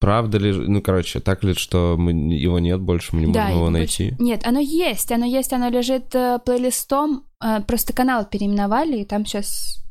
[0.02, 3.56] правда ли, ну, короче, так ли, что мы, его нет больше, мы не Да, можем
[3.56, 4.16] его его найти?
[4.20, 7.24] Нет, оно есть, оно есть, оно лежит э, плейлистом.
[7.42, 9.82] э, просто канал переименовали, и там сейчас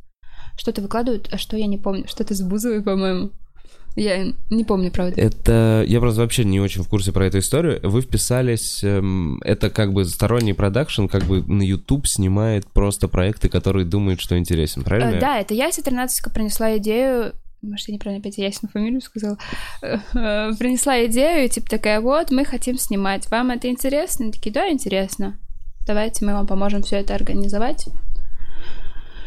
[0.59, 2.07] что-то выкладывают, а что я не помню.
[2.09, 3.31] Что-то с Бузовой, по-моему.
[3.97, 5.21] Я не помню, правда.
[5.21, 7.81] Это я просто вообще не очень в курсе про эту историю.
[7.83, 13.49] Вы вписались, эм, это как бы сторонний продакшн, как бы на YouTube снимает просто проекты,
[13.49, 15.17] которые думают, что интересен, правильно?
[15.17, 19.39] Э, да, это я, 13 принесла идею может, я неправильно опять ясную фамилию сказала,
[19.81, 19.99] э,
[20.59, 24.25] принесла идею, типа такая, вот, мы хотим снимать, вам это интересно?
[24.25, 25.39] Они такие, да, интересно.
[25.87, 27.87] Давайте мы вам поможем все это организовать.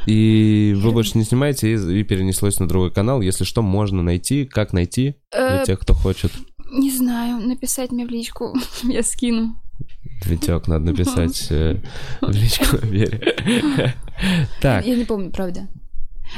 [0.07, 3.21] И вы больше не снимаете, и, и перенеслось на другой канал.
[3.21, 4.45] Если что, можно найти.
[4.45, 6.31] Как найти для Э, тех, кто хочет?
[6.71, 9.61] Не знаю, написать мне в личку, я скину.
[10.25, 11.81] Витек, надо написать э,
[12.21, 13.35] в личку Вере.
[14.61, 15.67] Так, Я не помню, правда.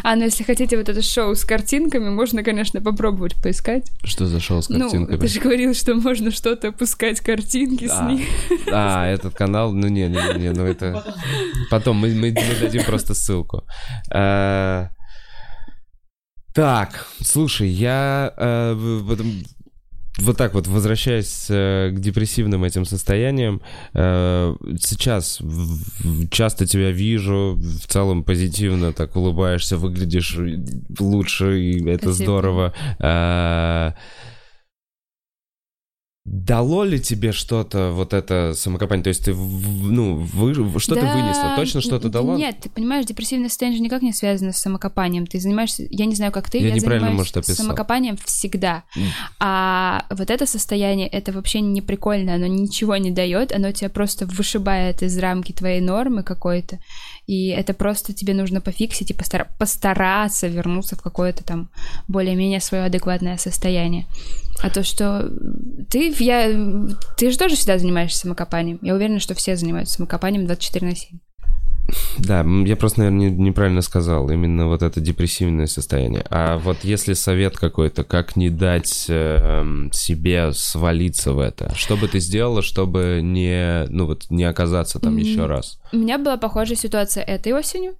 [0.03, 3.91] А, ну если хотите вот это шоу с картинками, можно, конечно, попробовать поискать.
[4.03, 5.17] что за шоу с Ну, картинками?
[5.17, 8.25] ты же говорил, что можно что-то опускать, картинки с А, них.
[8.71, 11.03] а, этот канал, ну не, не, не, ну это...
[11.69, 13.63] Потом мы, мы, мы дадим просто ссылку.
[14.11, 14.89] А,
[16.53, 18.73] Так, слушай, я э,
[20.21, 23.61] вот так вот возвращаясь э, к депрессивным этим состояниям,
[23.93, 25.39] э, сейчас
[26.31, 30.37] часто тебя вижу, в целом позитивно так улыбаешься, выглядишь
[30.99, 32.23] лучше, и это Спасибо.
[32.23, 33.95] здорово.
[36.31, 39.03] Дало ли тебе что-то вот это самокопание?
[39.03, 41.53] То есть ты, ну, вы, что ты Да, вынесла?
[41.55, 42.37] Точно что-то дало?
[42.37, 45.25] Нет, ты понимаешь, депрессивное состояние же никак не связано с самокопанием.
[45.25, 47.55] Ты занимаешься, я не знаю, как ты, Я я, неправильно, занимаюсь может, описал.
[47.65, 48.83] самокопанием всегда.
[49.39, 54.27] А вот это состояние, это вообще не прикольно, оно ничего не дает, оно тебя просто
[54.27, 56.77] вышибает из рамки твоей нормы какой-то.
[57.25, 61.69] И это просто тебе нужно пофиксить и постара- постараться вернуться в какое-то там
[62.07, 64.05] более-менее свое адекватное состояние.
[64.61, 65.29] А то, что
[65.89, 66.85] ты, я,
[67.17, 68.79] ты же тоже всегда занимаешься самокопанием.
[68.81, 71.19] Я уверена, что все занимаются самокопанием 24 на 7.
[72.19, 74.29] Да, я просто, наверное, не- неправильно сказал.
[74.29, 76.23] Именно вот это депрессивное состояние.
[76.29, 81.73] А вот если совет какой-то, как не дать э, себе свалиться в это?
[81.75, 85.17] Что бы ты сделала, чтобы не, ну вот, не оказаться там М.
[85.19, 85.79] еще раз?
[85.91, 87.95] У меня была похожая ситуация этой осенью.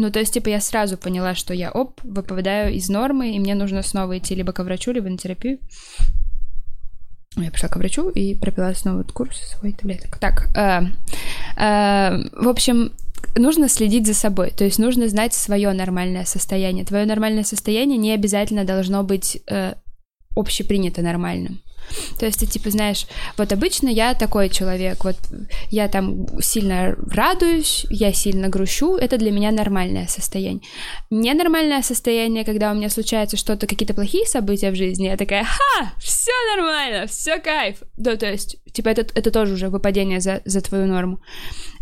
[0.00, 3.54] Ну, то есть, типа, я сразу поняла, что я, оп, выпадаю из нормы, и мне
[3.54, 5.58] нужно снова идти либо ко врачу, либо на терапию.
[7.36, 10.18] Я пошла к врачу и пропила снова вот курс свой таблеток.
[10.18, 10.86] Так, э,
[11.60, 12.92] э, в общем,
[13.36, 16.86] нужно следить за собой, то есть нужно знать свое нормальное состояние.
[16.86, 19.74] Твое нормальное состояние не обязательно должно быть э,
[20.34, 21.60] общепринято нормальным.
[22.18, 25.16] То есть ты типа знаешь, вот обычно я такой человек, вот
[25.70, 30.62] я там сильно радуюсь, я сильно грущу, это для меня нормальное состояние.
[31.10, 35.92] Ненормальное состояние, когда у меня случается что-то, какие-то плохие события в жизни, я такая, ха,
[35.98, 37.82] все нормально, все кайф.
[37.96, 41.20] Да, то есть, типа, это, это тоже уже выпадение за, за твою норму.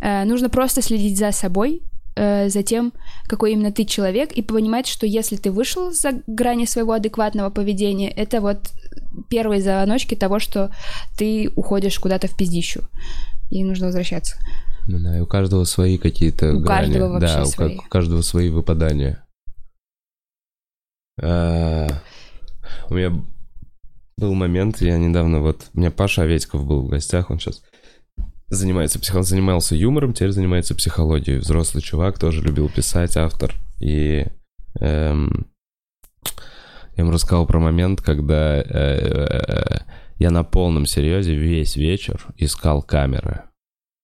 [0.00, 1.82] Э, нужно просто следить за собой,
[2.16, 2.92] э, за тем,
[3.28, 8.10] какой именно ты человек, и понимать, что если ты вышел за грани своего адекватного поведения,
[8.10, 8.58] это вот
[9.28, 10.70] первые звоночки того, что
[11.16, 12.82] ты уходишь куда-то в пиздищу,
[13.50, 14.36] и нужно возвращаться.
[14.86, 16.92] Ну да, и у каждого свои какие-то У грани.
[16.92, 17.76] каждого вообще да, у, свои.
[17.76, 19.24] у каждого свои выпадания.
[21.20, 21.88] А,
[22.88, 23.12] У меня
[24.16, 25.66] был момент, я недавно вот...
[25.74, 27.62] У меня Паша Аветьков был в гостях, он сейчас
[28.48, 29.22] занимается психо...
[29.22, 31.38] занимался юмором, теперь занимается психологией.
[31.38, 33.54] Взрослый чувак, тоже любил писать, автор.
[33.80, 34.26] И
[34.80, 35.46] эм,
[36.98, 39.78] я ему рассказал про момент, когда э,
[40.18, 43.42] я на полном серьезе весь вечер искал камеры.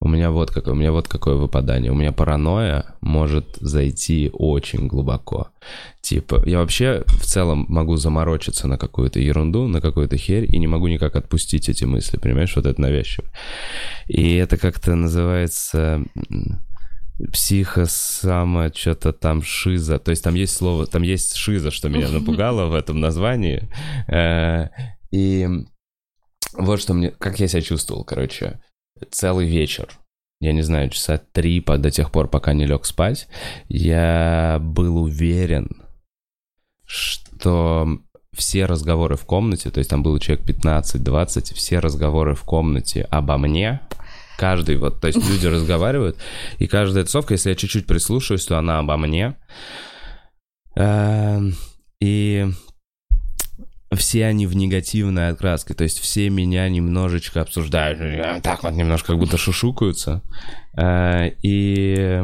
[0.01, 1.91] У меня вот какое, у меня вот какое выпадание.
[1.91, 5.49] У меня паранойя может зайти очень глубоко.
[6.03, 10.69] Типа, я вообще в целом могу заморочиться на какую-то ерунду, на какую-то херь, и не
[10.69, 13.27] могу никак отпустить эти мысли, понимаешь, вот это навязчиво.
[14.07, 16.05] И это как-то называется
[17.21, 19.99] м, психосама, что-то там шиза.
[19.99, 23.69] То есть там есть слово, там есть шиза, что меня напугало в этом названии.
[24.09, 24.69] Э,
[25.11, 25.49] И
[26.57, 28.61] вот что мне, как я себя чувствовал, короче,
[29.11, 29.89] целый вечер.
[30.41, 33.29] Я не знаю, часа три до тех пор, пока не лег спать,
[33.69, 35.69] я был уверен,
[36.85, 37.89] что
[38.33, 43.39] все разговоры в комнате, то есть там было человек 15-20, все разговоры в комнате обо
[43.39, 43.81] мне,
[44.37, 46.17] каждый вот, то есть люди разговаривают,
[46.59, 49.37] и каждая тусовка, если я чуть-чуть прислушаюсь, то она обо мне.
[50.77, 51.55] Эм,
[52.01, 52.47] И
[53.95, 59.13] все они в негативной окраске, то есть все меня немножечко обсуждают, э, так вот немножко
[59.13, 60.23] как будто шушукаются,
[60.77, 62.21] Э, и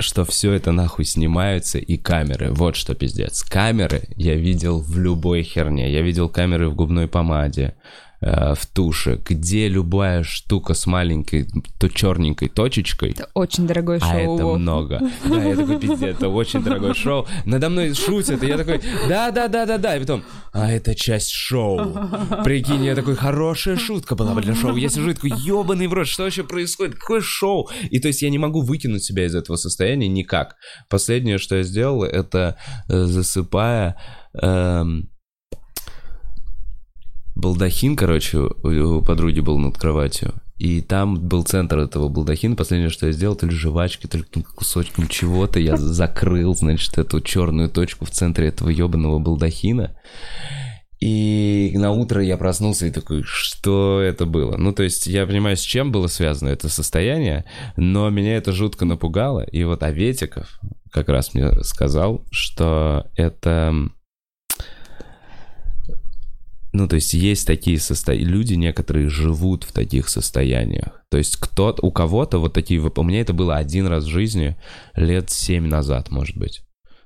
[0.00, 3.42] что все это нахуй снимаются и камеры, вот что пиздец.
[3.42, 7.76] Камеры я видел в любой херне, я видел камеры в губной помаде,
[8.22, 11.46] э, в туше, где любая штука с маленькой,
[11.78, 13.10] то черненькой точечкой.
[13.10, 14.10] Это очень дорогое шоу.
[14.10, 15.00] А это много.
[15.24, 17.26] Да, я такой, пиздец, это очень дорогое шоу.
[17.44, 19.96] Надо мной шутят, и я такой, да-да-да-да-да.
[19.96, 21.92] И потом, а это часть шоу.
[22.44, 24.76] Прикинь, я такой, хорошая шутка была бы для шоу.
[24.76, 26.94] Я сижу и такой, ебаный в рот, что вообще происходит?
[26.94, 27.68] Какое шоу?
[27.90, 30.56] И то есть я не могу выкинуть себя из этого состояния никак.
[30.88, 32.56] Последнее, что я сделал, это
[32.88, 33.96] э, засыпая...
[34.40, 35.11] эм,
[37.42, 40.34] балдахин, короче, у, у подруги был над кроватью.
[40.58, 42.54] И там был центр этого балдахина.
[42.54, 44.24] Последнее, что я сделал, то ли жвачки, то ли
[44.54, 45.58] кусочком чего-то.
[45.58, 49.96] Я закрыл, значит, эту черную точку в центре этого ебаного балдахина.
[51.00, 54.56] И на утро я проснулся и такой, что это было?
[54.56, 57.44] Ну, то есть я понимаю, с чем было связано это состояние,
[57.76, 59.40] но меня это жутко напугало.
[59.40, 60.60] И вот Аветиков
[60.92, 63.74] как раз мне сказал, что это...
[66.72, 71.02] Ну, то есть есть такие состояния, люди некоторые живут в таких состояниях.
[71.10, 74.56] То есть кто-то, у кого-то вот такие, у меня это было один раз в жизни,
[74.94, 76.62] лет семь назад, может быть.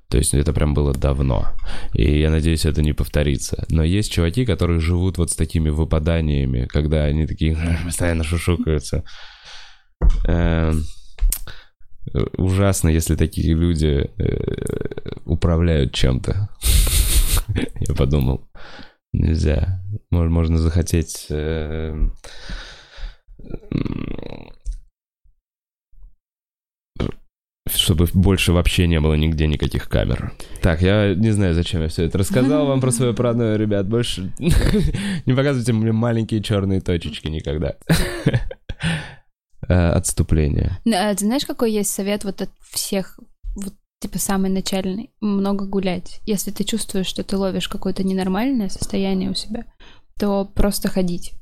[0.09, 1.49] То есть это прям было давно.
[1.93, 3.67] И я надеюсь, это не повторится.
[3.69, 9.03] Но есть чуваки, которые живут вот с такими выпаданиями, когда они такие постоянно шушукаются.
[10.29, 10.85] Эм,
[12.39, 16.49] Ужасно, если такие люди э, управляют чем-то.
[17.81, 18.49] Я подумал,
[19.17, 19.83] нельзя.
[20.13, 21.27] Мож- Можно захотеть...
[21.31, 21.95] э,
[27.69, 30.33] чтобы больше вообще не было нигде никаких камер.
[30.63, 33.89] Так, я не знаю, зачем я все это рассказал вам про свою паранойю, ребят.
[33.89, 37.75] Больше не показывайте мне маленькие черные точечки никогда.
[39.69, 40.79] Э, Отступление.
[40.95, 43.19] А ты знаешь, какой есть совет вот от всех,
[44.01, 45.11] типа самый начальный?
[45.21, 46.21] Много гулять.
[46.27, 49.65] Если ты чувствуешь, что ты ловишь какое-то ненормальное состояние у себя,
[50.19, 51.33] то просто ходить.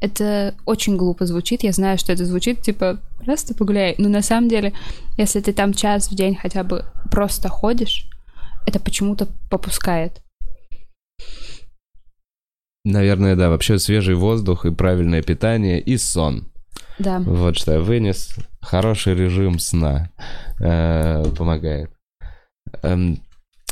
[0.00, 1.62] Это очень глупо звучит.
[1.62, 3.94] Я знаю, что это звучит, типа, просто погуляй.
[3.98, 4.74] Но на самом деле,
[5.16, 8.10] если ты там час в день хотя бы просто ходишь,
[8.66, 10.20] это почему-то попускает.
[12.84, 16.52] Наверное, да, вообще свежий воздух и правильное питание и сон.
[16.98, 17.20] Да.
[17.20, 18.34] Вот что я вынес.
[18.60, 20.10] Хороший режим сна
[20.60, 21.90] э, помогает.
[22.82, 23.20] Эм,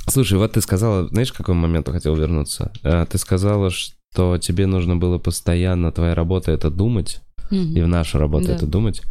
[0.09, 2.73] слушай, вот ты сказала, знаешь, к какому моменту хотел вернуться?
[2.83, 7.77] Э, ты сказала, что тебе нужно было постоянно, твоя работа это думать, Мгм.
[7.77, 8.55] и в нашу работу Да.
[8.55, 9.03] это думать.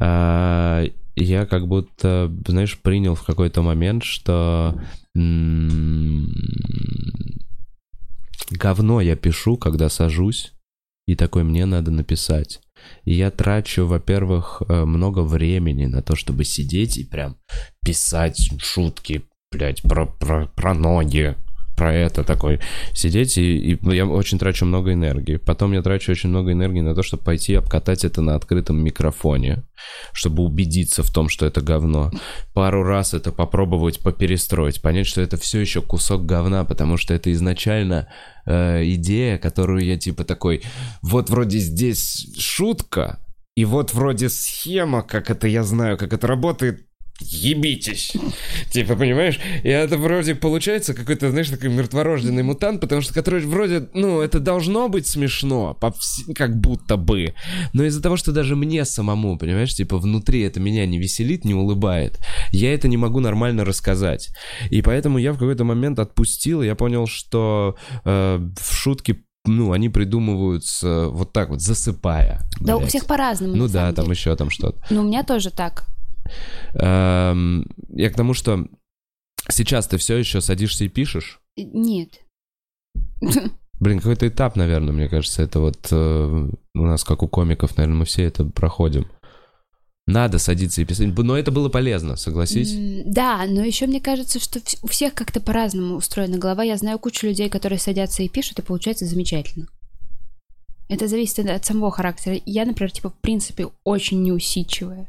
[0.00, 0.84] А,
[1.16, 4.80] я как будто, знаешь, принял в какой-то момент, что
[8.50, 10.52] говно я пишу, когда сажусь,
[11.06, 12.61] и такой мне надо написать.
[13.04, 17.36] Я трачу, во-первых, э, много времени на то, чтобы сидеть и прям
[17.84, 21.36] писать шутки, блядь, про, про, про ноги,
[21.82, 22.60] про это такой.
[22.92, 25.36] Сидеть, и, и я очень трачу много энергии.
[25.36, 29.64] Потом я трачу очень много энергии на то, чтобы пойти обкатать это на открытом микрофоне,
[30.12, 32.12] чтобы убедиться в том, что это говно.
[32.54, 37.32] Пару раз это попробовать поперестроить, понять, что это все еще кусок говна, потому что это
[37.32, 38.06] изначально
[38.46, 40.62] э, идея, которую я типа такой,
[41.02, 43.18] вот вроде здесь шутка,
[43.56, 46.86] и вот вроде схема, как это я знаю, как это работает,
[47.20, 48.12] ебитесь.
[48.70, 49.38] Типа, понимаешь?
[49.62, 54.40] И это вроде получается какой-то, знаешь, такой мертворожденный мутант, потому что который вроде, ну, это
[54.40, 55.78] должно быть смешно,
[56.34, 57.34] как будто бы.
[57.72, 61.54] Но из-за того, что даже мне самому, понимаешь, типа внутри это меня не веселит, не
[61.54, 62.18] улыбает,
[62.50, 64.30] я это не могу нормально рассказать.
[64.70, 69.72] И поэтому я в какой-то момент отпустил, и я понял, что э, в шутке ну,
[69.72, 72.42] они придумываются вот так вот, засыпая.
[72.60, 72.90] Да, у блядь.
[72.90, 73.56] всех по-разному.
[73.56, 74.14] Ну да, там деле.
[74.16, 74.80] еще там что-то.
[74.88, 75.88] Ну, у меня тоже так.
[76.74, 78.66] Эм, я к тому, что
[79.50, 81.40] сейчас ты все еще садишься и пишешь.
[81.56, 82.20] Нет.
[83.80, 87.98] Блин, какой-то этап, наверное, мне кажется, это вот э, у нас, как у комиков, наверное,
[87.98, 89.08] мы все это проходим.
[90.06, 91.16] Надо садиться и писать.
[91.16, 92.74] Но это было полезно, согласись?
[93.06, 96.64] Да, но еще мне кажется, что у всех как-то по-разному устроена голова.
[96.64, 99.68] Я знаю кучу людей, которые садятся и пишут, и получается замечательно.
[100.88, 102.36] Это зависит от самого характера.
[102.44, 105.08] Я, например, типа, в принципе, очень неусидчивая.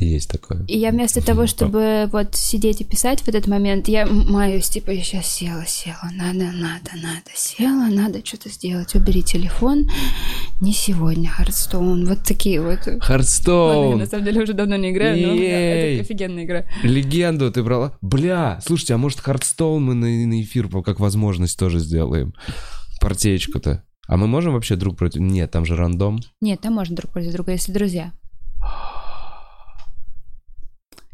[0.00, 0.64] Есть такое.
[0.68, 4.92] И я вместо того, чтобы вот сидеть и писать в этот момент, я маюсь, типа,
[4.92, 9.90] я сейчас села, села, надо, надо, надо, села, надо что-то сделать, убери телефон,
[10.60, 12.78] не сегодня, Hearthstone, вот такие вот.
[12.78, 13.98] Ладно, я Hearthstone!
[13.98, 16.64] на самом деле уже давно не играю, но это офигенная игра.
[16.84, 17.98] Легенду ты брала.
[18.00, 22.34] Бля, слушайте, а может Hearthstone мы на, на эфир как возможность тоже сделаем?
[23.00, 23.82] Партеечку-то.
[24.06, 25.20] А мы можем вообще друг против...
[25.20, 26.20] Нет, там же рандом.
[26.40, 28.12] Нет, там можно друг против друга, если друзья.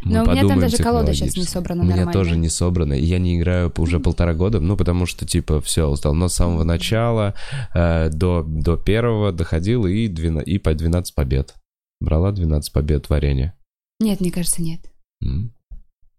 [0.05, 2.13] Мы Но у меня там даже колода сейчас не собрана У меня нормально.
[2.13, 2.93] тоже не собрана.
[2.93, 6.15] и Я не играю уже полтора года, ну, потому что, типа, все, устал.
[6.15, 7.35] Но с самого начала
[7.75, 11.55] э, до, до первого доходил и, 12, и по 12 побед.
[12.01, 13.55] Брала 12 побед в арене.
[13.99, 14.81] Нет, мне кажется, нет.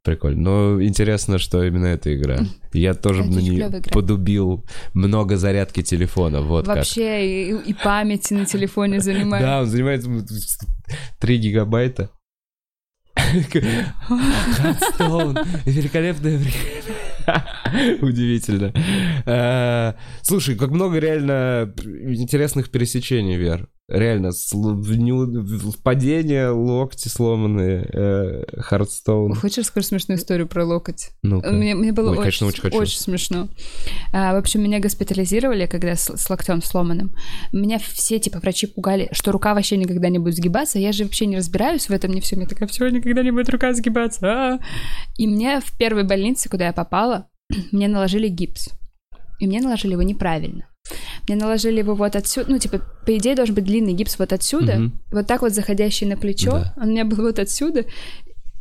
[0.04, 0.42] Прикольно.
[0.42, 2.40] Но интересно, что именно эта игра.
[2.74, 6.42] Я тоже на нее подубил много зарядки телефона.
[6.42, 6.78] Вот как.
[6.78, 9.44] Вообще и, и памяти на телефоне занимает.
[9.44, 10.06] Да, он занимает
[11.20, 12.12] 3 гигабайта.
[14.58, 15.38] Хардстоун.
[15.66, 17.44] Великолепное время.
[18.02, 18.74] Удивительно.
[19.26, 23.70] Э, Слушай, как много реально интересных пересечений, Вер.
[23.88, 24.32] Реально,
[25.84, 29.36] падение, локти сломанные, э, Хардстоун.
[29.36, 31.12] Хочешь расскажу смешную историю про локоть?
[31.22, 31.52] Ну-ка.
[31.52, 32.78] Мне, мне было Ой, очень, конечно, очень хочу.
[32.78, 33.48] очень смешно.
[34.12, 37.16] А, в общем, меня госпитализировали, когда с, с локтем сломанным.
[37.52, 40.80] Меня все, типа, врачи пугали, что рука вообще никогда не будет сгибаться.
[40.80, 42.38] Я же вообще не разбираюсь в этом, не все.
[42.38, 44.28] Мне такая, все, никогда не будет рука сгибаться.
[44.28, 44.60] а».
[45.18, 47.28] И мне в первой больнице, куда я попала,
[47.72, 48.70] мне наложили гипс.
[49.40, 50.68] И мне наложили его неправильно.
[51.28, 54.76] Мне наложили его вот отсюда, ну, типа, по идее, должен быть длинный гипс вот отсюда,
[54.76, 55.02] Мгм.
[55.12, 56.52] вот так вот заходящий на плечо.
[56.52, 56.74] Да.
[56.78, 57.86] Он у меня был вот отсюда,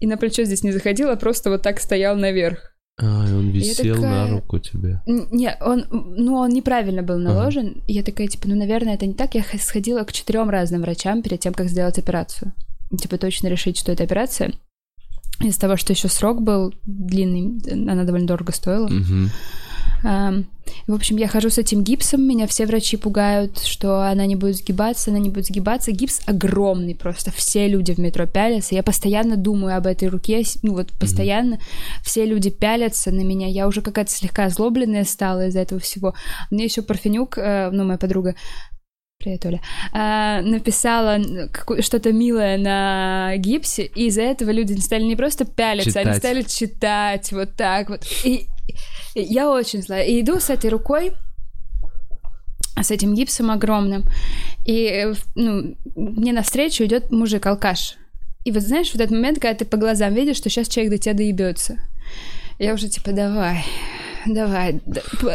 [0.01, 2.71] и на плечо здесь не заходил, а просто вот так стоял наверх.
[3.01, 5.01] А, и он висел такая- на руку тебе.
[5.07, 7.83] Не, он, ну, он неправильно был наложен.
[7.89, 9.35] И я такая, типа, ну, наверное, это не так.
[9.35, 12.53] Я сходила к четырем разным врачам перед тем, как сделать операцию.
[12.99, 14.53] Типа, точно решить, что это операция.
[15.41, 18.89] Из-за того, что еще срок был длинный, она довольно дорого стоила.
[18.89, 19.31] Мгм.
[20.05, 20.45] Ам,
[20.87, 24.57] В общем, я хожу с этим гипсом, меня все врачи пугают, что она не будет
[24.57, 25.93] сгибаться, она не будет сгибаться.
[25.93, 28.75] Гипс огромный просто, все люди в метро пялятся.
[28.75, 31.59] Я постоянно думаю об этой руке, ну вот постоянно
[32.03, 33.49] все люди пялятся на меня.
[33.49, 36.15] Я уже какая-то слегка озлобленная стала из-за этого всего.
[36.51, 38.35] Мне еще Парфенюк, э, ну моя подруга,
[39.25, 39.61] Привет, Оля.
[39.93, 41.19] а, написала
[41.81, 46.19] что-то милое на гипсе, и из-за этого люди стали не просто пялиться, они Читать.
[46.19, 48.05] стали читать вот так вот.
[48.23, 48.49] И,
[49.15, 50.05] и я очень злая.
[50.05, 51.13] И иду с этой рукой,
[52.79, 54.05] с этим гипсом огромным,
[54.67, 57.97] и э, ну, мне навстречу идет мужик-алкаш.
[58.45, 60.99] И вот знаешь, в этот момент, когда ты по глазам видишь, что сейчас человек до
[60.99, 61.79] тебя доебется.
[62.59, 63.65] Я уже типа, давай,
[64.27, 64.81] давай,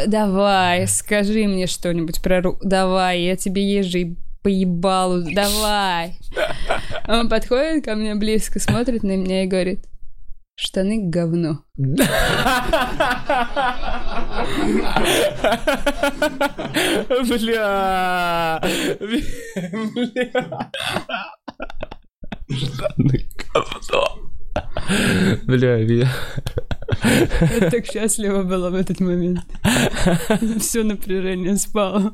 [0.08, 6.18] давай, скажи мне что-нибудь про руку, давай, я тебе ежи по ебалу, давай.
[7.08, 9.86] Он подходит ко мне близко, смотрит на меня и говорит,
[10.56, 11.64] штаны говно.
[11.76, 12.02] Бля!
[17.24, 18.62] Бля!
[22.50, 24.20] Штаны говно.
[25.44, 26.08] Бля, я...
[26.56, 26.59] Я
[27.72, 29.42] так счастлива была в этот момент.
[30.60, 32.14] Все напряжение спало.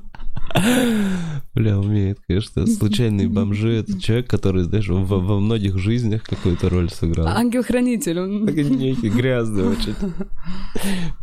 [1.53, 2.65] Бля, умеет, конечно.
[2.67, 7.27] Случайные бомжи— это человек, который, знаешь, во, во многих жизнях какую-то роль сыграл.
[7.27, 8.45] Ангел-хранитель, он...
[8.45, 9.95] Некий грязный очень.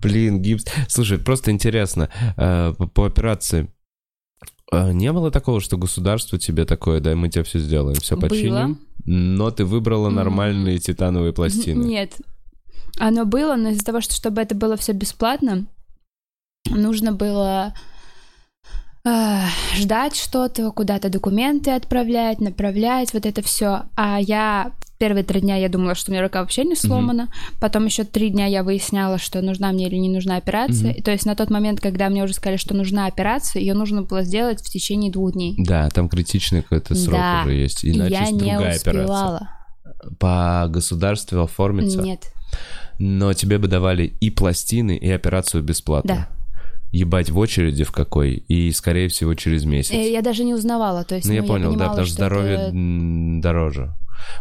[0.03, 0.65] Блин, гипс.
[0.89, 3.69] Слушай, просто интересно, э, по, по операции
[4.71, 8.29] э, не было такого, что государство тебе такое, да, мы тебе все сделаем, все Было.
[8.29, 11.85] починим, но ты выбрала нормальные титановые пластины.
[11.85, 12.13] Нет.
[12.99, 15.67] Оно было, но из-за того, что чтобы это было все бесплатно,
[16.71, 17.75] нужно было
[19.05, 23.83] а, ждать что-то, куда-то документы отправлять, направлять, вот это все.
[23.97, 27.29] А я первые три дня я думала, что у меня рука вообще не сломана.
[27.61, 30.93] Потом еще три дня я выясняла, что нужна мне или не нужна операция.
[30.93, 34.03] И То есть на тот момент, когда мне уже сказали, что нужна операция, ее нужно
[34.03, 35.57] было сделать в течение двух дней.
[35.59, 37.43] Да, там критичный какой-то срок Да.
[37.45, 39.03] уже есть, иначе я не другая операция.
[39.03, 39.49] успевала.
[40.21, 42.21] По государству оформиться, Нет.
[42.99, 46.29] Но тебе бы давали и пластины, и операцию бесплатно.
[46.29, 46.29] Да.
[46.93, 49.93] Ебать в очереди в какой, и, скорее всего, через месяц.
[49.93, 52.15] Э, Я даже не узнавала, то есть Ну, я ну, понял, да, понимала, потому что
[52.15, 52.73] здоровье это-
[53.43, 53.95] дороже.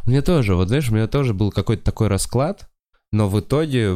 [0.05, 2.67] У меня тоже, вот знаешь, у меня тоже был какой-то такой расклад,
[3.13, 3.93] но в итоге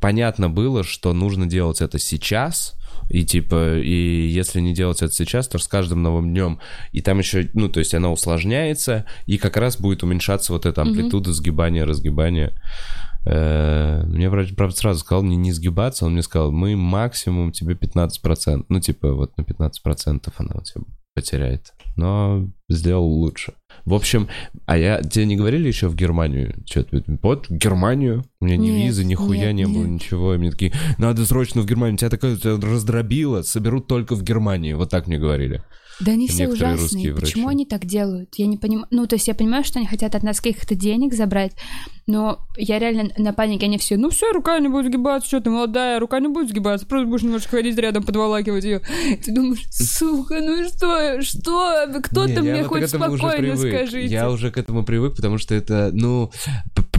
[0.00, 2.74] понятно было, что нужно делать это сейчас,
[3.10, 6.60] и типа, и если не делать это сейчас, то с каждым новым днем,
[6.92, 10.82] и там еще, ну, то есть она усложняется, и как раз будет уменьшаться вот эта
[10.82, 12.52] амплитуда сгибания, разгибания.
[13.26, 17.74] Э, Мне врач, правда, сразу сказал не, не сгибаться, он мне сказал, мы максимум тебе
[17.74, 20.82] 15%, ну, типа, вот на 15% она у тебя
[21.14, 23.54] потеряет, но сделал лучше.
[23.84, 24.28] В общем,
[24.66, 26.54] а я тебе не говорили еще в Германию?
[26.66, 28.24] Что-то, вот, в Германию.
[28.40, 30.02] У меня ни Нет, визы, ни хуя нет, не было, нет.
[30.02, 30.34] ничего.
[30.34, 31.98] И мне такие, надо срочно в Германию.
[31.98, 34.72] Тебя такое тебя раздробило, соберут только в Германии.
[34.72, 35.62] Вот так мне говорили.
[36.00, 37.12] Да они все Некоторые ужасные.
[37.12, 37.32] врачи.
[37.32, 38.34] Почему они так делают?
[38.36, 38.86] Я не понимаю.
[38.90, 41.52] Ну, то есть я понимаю, что они хотят от нас каких-то денег забрать,
[42.06, 43.66] но я реально на панике.
[43.66, 46.86] Они все, ну все, рука не будет сгибаться, что ты молодая, рука не будет сгибаться,
[46.86, 48.80] просто будешь немножко ходить рядом, подволакивать ее.
[49.24, 51.86] Ты думаешь, сука, ну что, что?
[52.02, 53.74] Кто-то мне хоть спокойно привык.
[53.74, 54.12] скажите.
[54.12, 56.30] Я уже к этому привык, потому что это, ну,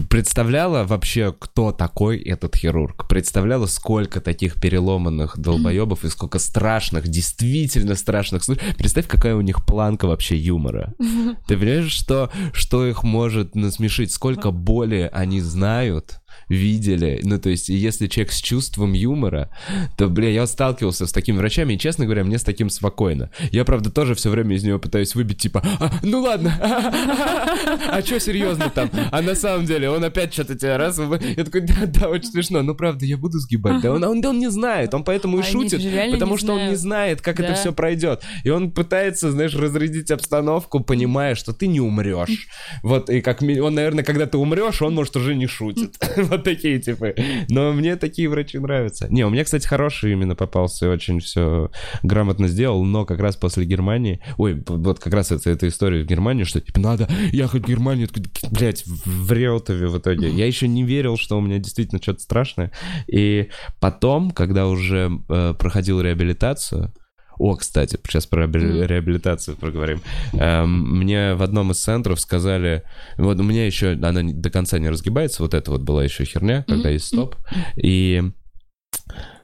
[0.08, 3.08] представляла вообще, кто такой этот хирург?
[3.08, 8.76] Представляла, сколько таких переломанных долбоебов и сколько страшных, действительно страшных случаев?
[8.76, 10.94] Представь, какая у них планка вообще юмора.
[11.46, 14.12] Ты понимаешь, что, что их может насмешить?
[14.12, 16.20] Сколько боли они знают?
[16.48, 17.20] Видели.
[17.22, 19.50] Ну, то есть, если человек с чувством юмора,
[19.96, 23.30] то, бля, я сталкивался с такими врачами, и, честно говоря, мне с таким спокойно.
[23.50, 28.20] Я, правда, тоже все время из него пытаюсь выбить, типа, а, ну ладно, а что
[28.20, 28.90] серьезно там?
[29.10, 30.98] А на самом деле, он опять что-то тебя раз...
[30.98, 32.62] Я такой, да, да, очень смешно.
[32.62, 33.80] Ну, правда, я буду сгибать.
[33.82, 35.82] Да, он, он, он не знает, он поэтому и шутит,
[36.12, 38.22] потому что он не знает, как это все пройдет.
[38.44, 42.48] И он пытается, знаешь, разрядить обстановку, понимая, что ты не умрешь.
[42.82, 45.96] Вот, и как он, наверное, когда ты умрешь, он, может, уже не шутит.
[46.30, 47.14] Вот такие типы.
[47.48, 49.06] Но мне такие врачи нравятся.
[49.10, 51.70] Не, у меня, кстати, хороший именно попался, очень все
[52.02, 56.06] грамотно сделал, но как раз после Германии, ой, вот как раз это, эта история в
[56.06, 58.08] Германии, что типа надо ехать в Германию,
[58.50, 60.30] блядь, в Реутове в итоге.
[60.30, 62.72] Я еще не верил, что у меня действительно что-то страшное.
[63.06, 63.48] И
[63.80, 66.92] потом, когда уже э, проходил реабилитацию,
[67.38, 70.00] о, кстати, сейчас про реабилитацию проговорим.
[70.32, 72.82] Эм, мне в одном из центров сказали,
[73.18, 76.64] вот у меня еще она до конца не разгибается, вот это вот была еще херня,
[76.66, 77.36] когда есть стоп,
[77.76, 78.22] и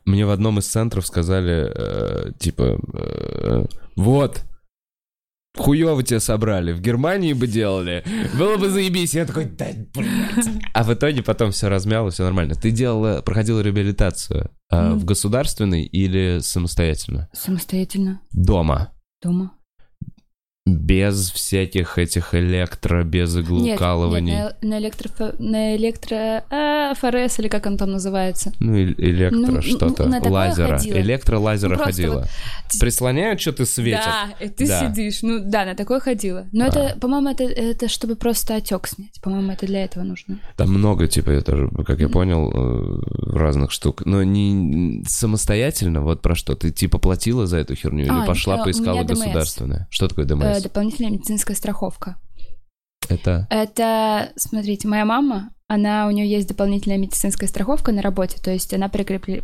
[0.04, 3.64] мне в одном из центров сказали, э, типа, э,
[3.96, 4.42] вот,
[5.56, 8.04] хуёво тебя собрали, в Германии бы делали,
[8.38, 9.14] было бы заебись.
[9.14, 10.48] Я такой, да, блядь.
[10.74, 12.54] А в итоге потом все размяло, все нормально.
[12.54, 17.28] Ты делала, проходила реабилитацию а, в государственной или самостоятельно?
[17.32, 18.20] Самостоятельно.
[18.32, 18.92] Дома?
[19.22, 19.52] Дома.
[20.64, 24.32] Без всяких этих электро, без иглоукалываний.
[24.32, 25.34] Нет, нет, на, на электро...
[25.40, 26.44] На электро...
[26.50, 28.52] А, ФРС или как он там называется?
[28.60, 30.06] Ну, электро ну, что-то.
[30.06, 30.78] Ну, лазера.
[30.78, 30.98] Ходила.
[30.98, 32.14] Электро-лазера ну, ходила.
[32.20, 32.78] Вот...
[32.78, 34.04] Прислоняют, что ты светит.
[34.04, 34.88] Да, и ты да.
[34.88, 35.22] сидишь.
[35.22, 36.46] Ну, да, на такое ходила.
[36.52, 36.68] Но а.
[36.68, 39.20] это, по-моему, это, это чтобы просто отек снять.
[39.20, 40.38] По-моему, это для этого нужно.
[40.56, 44.06] Там много, типа, это, как я понял, э, разных штук.
[44.06, 46.54] Но не самостоятельно, вот про что.
[46.54, 49.88] Ты, типа, платила за эту херню а, или пошла, поискала государственное?
[49.90, 50.51] Что такое ДМС?
[50.52, 52.16] Э, дополнительная медицинская страховка.
[53.08, 53.46] Это?
[53.50, 58.74] Это, смотрите, моя мама, она, у нее есть дополнительная медицинская страховка на работе, то есть
[58.74, 59.42] она прикрепле,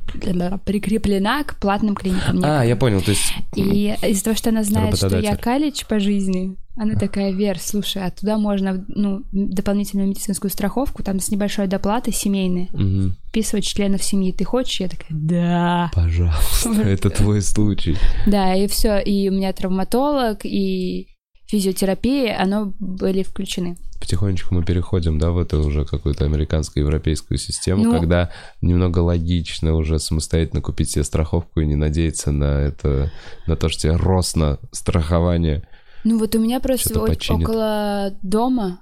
[0.65, 2.41] прикреплена к платным клиникам.
[2.45, 3.33] А, я понял, то есть...
[3.57, 8.03] И из-за того, что она знает, что я калич по жизни, она такая, Вер, слушай,
[8.05, 13.15] а туда можно, ну, дополнительную медицинскую страховку, там с небольшой доплатой семейной, угу.
[13.29, 14.33] вписывать членов семьи.
[14.33, 14.81] Ты хочешь?
[14.81, 15.91] Я такая, да.
[15.93, 17.97] Пожалуйста, это твой случай.
[18.27, 18.99] Да, и все.
[18.99, 21.09] И у меня травматолог, и
[21.49, 23.77] физиотерапия, оно были включены.
[24.01, 28.31] Потихонечку мы переходим, да, в эту уже какую-то американско-европейскую систему, ну, когда
[28.61, 33.11] немного логично уже самостоятельно купить себе страховку и не надеяться на это,
[33.47, 35.67] на то, что тебе росно страхование
[36.05, 38.81] ну вот у меня просто около дома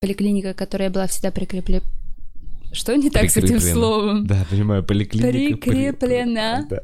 [0.00, 1.82] поликлиника, которая была всегда прикреплена.
[2.72, 4.26] Что не так с этим словом?
[4.26, 5.56] Да, понимаю, поликлиника.
[5.56, 6.66] Прикреплена.
[6.68, 6.80] Да.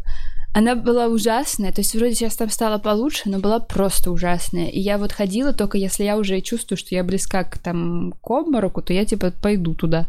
[0.58, 4.68] Она была ужасная, то есть вроде сейчас там стало получше, но была просто ужасная.
[4.68, 8.30] И я вот ходила только если я уже чувствую, что я близка к там к
[8.30, 10.06] обмороку, то я типа пойду туда.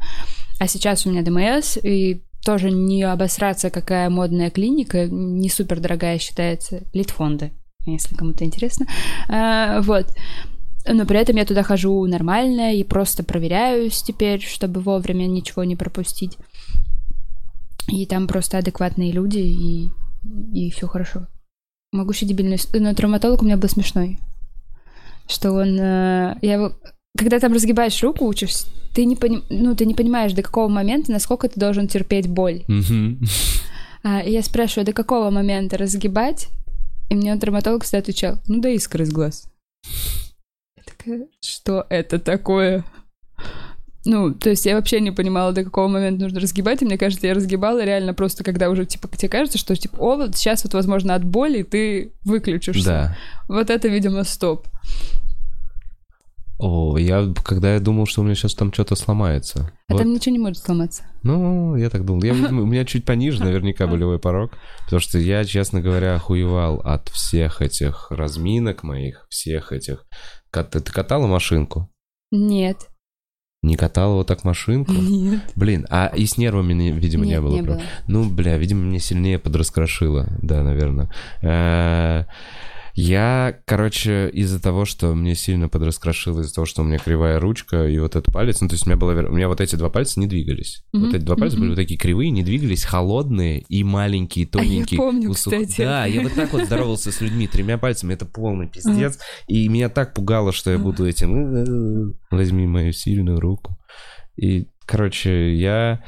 [0.57, 6.17] А сейчас у меня ДМС, и тоже не обосраться, какая модная клиника, не супер дорогая
[6.17, 7.51] считается, Литфонды
[7.85, 8.87] если кому-то интересно.
[9.27, 10.07] А, вот.
[10.89, 15.75] Но при этом я туда хожу нормально и просто проверяюсь теперь, чтобы вовремя ничего не
[15.75, 16.37] пропустить.
[17.89, 19.89] И там просто адекватные люди, и,
[20.53, 21.28] и все хорошо.
[21.91, 22.59] Могу еще дебильную...
[22.73, 24.19] Но травматолог у меня был смешной.
[25.28, 25.80] Что он...
[25.80, 26.71] Э, я
[27.17, 29.43] когда там разгибаешь руку, учишься, ты не, пони...
[29.49, 32.63] ну, ты не понимаешь, до какого момента, насколько ты должен терпеть боль.
[32.69, 33.28] Mm-hmm.
[34.03, 36.47] А, и я спрашиваю, до какого момента разгибать,
[37.09, 39.51] и мне травматолог всегда отвечал, ну да искры из глаз.
[40.78, 42.86] Я такая, что это такое?
[44.08, 47.28] Ну, то есть я вообще не понимала, до какого момента нужно разгибать, и мне кажется,
[47.28, 50.74] я разгибала реально просто, когда уже, типа, тебе кажется, что, типа, о, вот сейчас вот,
[50.74, 52.86] возможно, от боли ты выключишься.
[52.86, 53.18] Да.
[53.49, 54.66] Вот это, видимо, стоп.
[56.58, 59.74] О, я когда я думал, что у меня сейчас там что-то сломается.
[59.89, 60.01] А вот.
[60.01, 61.03] там ничего не может сломаться.
[61.24, 62.24] Ну, я так думал.
[62.24, 64.53] Я, у меня чуть пониже наверняка болевой порог,
[64.86, 70.05] потому что я, честно говоря, охуевал от всех этих разминок моих, всех этих.
[70.49, 71.91] Ты, ты катала машинку?
[72.32, 72.88] Нет.
[73.64, 74.93] Не катала вот так машинку?
[74.93, 75.41] Нет.
[75.55, 77.55] Блин, а и с нервами, видимо, Нет, не было.
[77.55, 77.82] Не было.
[78.08, 80.28] Ну, бля, видимо, мне сильнее подраскрошило.
[80.41, 81.10] Да, наверное.
[82.97, 87.39] Э, я, короче, из-за того, что мне сильно подраскрошило, из-за того, что у меня кривая
[87.39, 89.75] ручка и вот этот палец, ну, то есть у меня, было, у меня вот эти
[89.75, 90.83] два пальца не двигались.
[90.93, 90.99] Mm-hmm.
[90.99, 91.59] Вот эти два пальца mm-hmm.
[91.59, 94.99] были вот такие кривые, не двигались, холодные и маленькие, тоненькие.
[94.99, 95.53] А я помню, усух...
[95.53, 95.81] кстати.
[95.81, 99.15] Да, я вот так вот здоровался с людьми тремя пальцами, это полный пиздец.
[99.15, 99.43] Mm-hmm.
[99.47, 102.15] И меня так пугало, что я буду этим...
[102.31, 103.77] Возьми мою сильную руку.
[104.35, 106.03] И, короче, я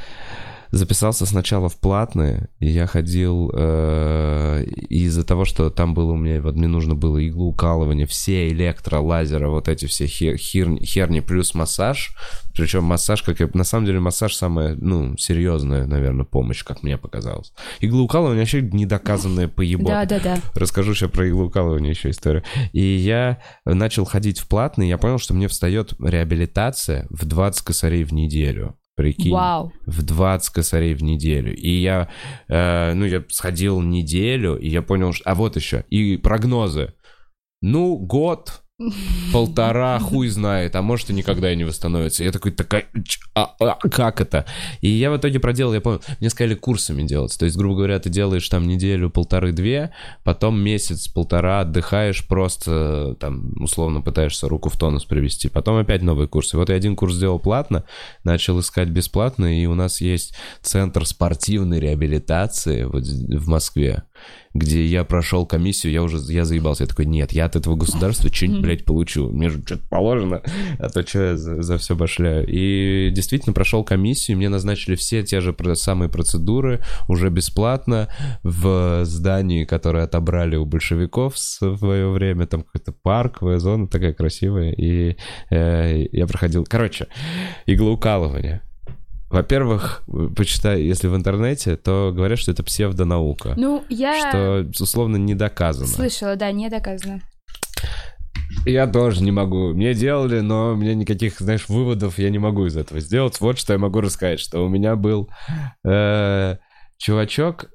[0.71, 6.41] записался сначала в платные, и я ходил э, из-за того, что там было у меня,
[6.41, 11.53] вот мне нужно было иглоукалывание, все электро, лазеры, вот эти все хер, херни, херни плюс
[11.53, 12.15] массаж,
[12.55, 16.97] причем массаж, как я, на самом деле массаж самая, ну, серьезная, наверное, помощь, как мне
[16.97, 17.53] показалось.
[17.79, 20.09] Иглоукалывание вообще недоказанное поебать.
[20.09, 20.39] Да, да, да.
[20.55, 22.43] Расскажу сейчас про иглоукалывание еще историю.
[22.73, 28.03] И я начал ходить в платный, я понял, что мне встает реабилитация в 20 косарей
[28.03, 28.78] в неделю.
[28.99, 29.31] Прикинь.
[29.31, 29.71] Вау.
[29.85, 31.55] В 20 косарей в неделю.
[31.55, 32.09] И я,
[32.49, 35.23] э, ну, я сходил неделю, и я понял, что...
[35.23, 35.85] А вот еще.
[35.89, 36.93] И прогнозы.
[37.61, 38.61] Ну, год,
[39.33, 42.23] полтора, хуй знает, а может и никогда и не восстановится.
[42.23, 42.85] Я такой, такая,
[43.35, 44.45] а, а, как это?
[44.81, 47.37] И я в итоге проделал, я помню, мне сказали курсами делать.
[47.37, 49.91] То есть, грубо говоря, ты делаешь там неделю, полторы-две,
[50.23, 55.49] потом месяц-полтора отдыхаешь, просто там, условно, пытаешься руку в тонус привести.
[55.49, 56.57] Потом опять новые курсы.
[56.57, 57.83] Вот я один курс сделал платно,
[58.23, 64.03] начал искать бесплатно, и у нас есть центр спортивной реабилитации вот в Москве
[64.53, 66.83] где я прошел комиссию, я уже, я заебался.
[66.83, 69.31] Я такой, нет, я от этого государства что-нибудь, блядь, получу.
[69.31, 70.41] Мне же что-то положено,
[70.79, 72.45] а то что я за, за все башляю.
[72.47, 78.09] И действительно прошел комиссию, мне назначили все те же самые процедуры уже бесплатно
[78.43, 82.47] в здании, которое отобрали у большевиков в свое время.
[82.47, 84.71] Там какой-то парковая зона такая красивая.
[84.71, 85.17] И
[85.51, 86.65] э, я проходил...
[86.67, 87.07] Короче,
[87.65, 88.61] иглоукалывание.
[89.29, 90.03] Во-первых,
[90.35, 93.53] почитай, если в интернете, то говорят, что это псевдонаука.
[93.57, 94.17] Ну, я...
[94.17, 95.87] Что, условно, не доказано.
[95.87, 97.21] Слышала, да, не доказано.
[98.65, 99.73] Я тоже не могу.
[99.73, 103.39] Мне делали, но у меня никаких, знаешь, выводов я не могу из этого сделать.
[103.39, 105.29] Вот что я могу рассказать, что у меня был
[105.85, 106.57] э,
[106.97, 107.69] чувачок,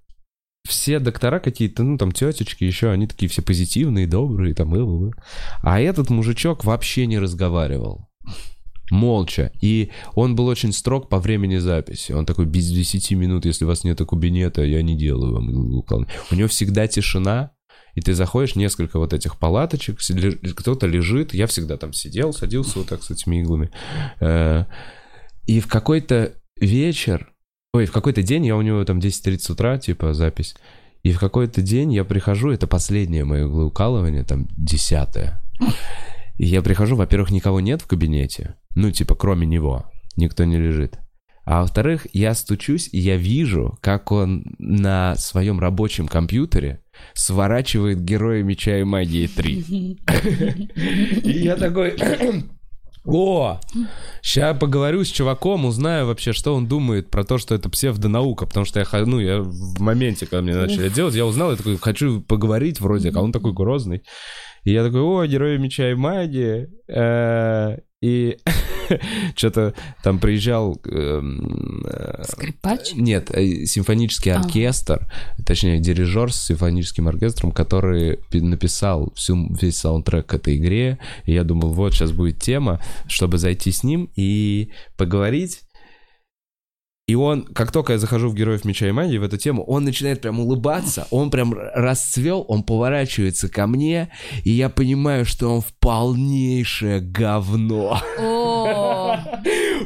[0.66, 5.08] все доктора какие-то, ну, там, тетечки еще, они такие все позитивные, добрые, там, и, и,
[5.08, 5.12] и.
[5.62, 8.08] А этот мужичок вообще не разговаривал
[8.90, 9.52] молча.
[9.60, 12.12] И он был очень строг по времени записи.
[12.12, 15.48] Он такой, без 10 минут, если у вас нет кабинета, я не делаю вам
[16.30, 17.52] У него всегда тишина,
[17.94, 19.98] и ты заходишь, несколько вот этих палаточек,
[20.56, 23.70] кто-то лежит, я всегда там сидел, садился вот так с этими иглами.
[24.20, 24.64] Э,
[25.46, 27.32] и в какой-то вечер,
[27.72, 30.56] ой, в какой-то день, я у него там 10.30 утра, типа, запись,
[31.04, 35.42] и в какой-то день я прихожу, это последнее мое иглоукалывание, там, десятое.
[36.36, 40.98] И я прихожу, во-первых, никого нет в кабинете, ну, типа, кроме него, никто не лежит.
[41.44, 46.80] А во-вторых, я стучусь, и я вижу, как он на своем рабочем компьютере
[47.12, 49.52] сворачивает Героя Меча и Магии 3.
[51.22, 51.96] И я такой...
[53.06, 53.60] О,
[54.22, 58.64] сейчас поговорю с чуваком, узнаю вообще, что он думает про то, что это псевдонаука, потому
[58.64, 62.22] что я, ну, я в моменте, когда мне начали делать, я узнал, я такой, хочу
[62.22, 64.04] поговорить вроде, а он такой грозный.
[64.64, 66.68] И я такой, о, герои меча и магии.
[66.88, 68.38] Э, и
[69.36, 70.78] что-то там приезжал...
[70.84, 72.92] Эм, э, Скрипач?
[72.94, 74.40] Нет, э, симфонический а.
[74.40, 75.06] оркестр,
[75.46, 80.98] точнее, дирижер с симфоническим оркестром, который написал всю, весь саундтрек к этой игре.
[81.24, 85.62] И я думал, вот, сейчас будет тема, чтобы зайти с ним и поговорить.
[87.06, 89.84] И он, как только я захожу в Героев Меча и Магии, в эту тему, он
[89.84, 94.10] начинает прям улыбаться, он прям расцвел, он поворачивается ко мне,
[94.42, 98.00] и я понимаю, что он в полнейшее говно.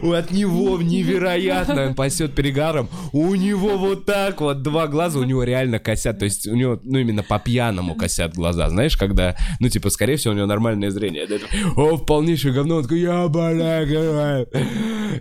[0.00, 5.42] От него невероятно, он пасет перегаром, у него вот так вот два глаза, у него
[5.42, 9.68] реально косят, то есть у него, ну, именно по пьяному косят глаза, знаешь, когда, ну,
[9.68, 11.26] типа, скорее всего, у него нормальное зрение.
[11.74, 14.46] О, в полнейшее говно, он такой, я, бля,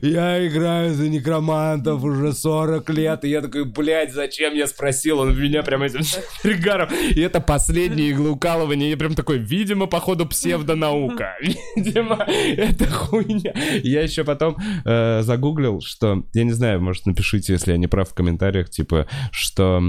[0.02, 5.20] я играю за некроманта, Лермонтов уже 40 лет, и я такой, блядь, зачем я спросил?
[5.20, 6.02] Он меня прям этим
[6.44, 6.90] перегаром.
[7.10, 8.92] И это последнее иглоукалывание.
[8.92, 11.36] Я прям такой, видимо, походу псевдонаука.
[11.76, 13.54] Видимо, это хуйня.
[13.84, 18.10] Я еще потом э, загуглил, что, я не знаю, может, напишите, если я не прав
[18.10, 19.82] в комментариях, типа, что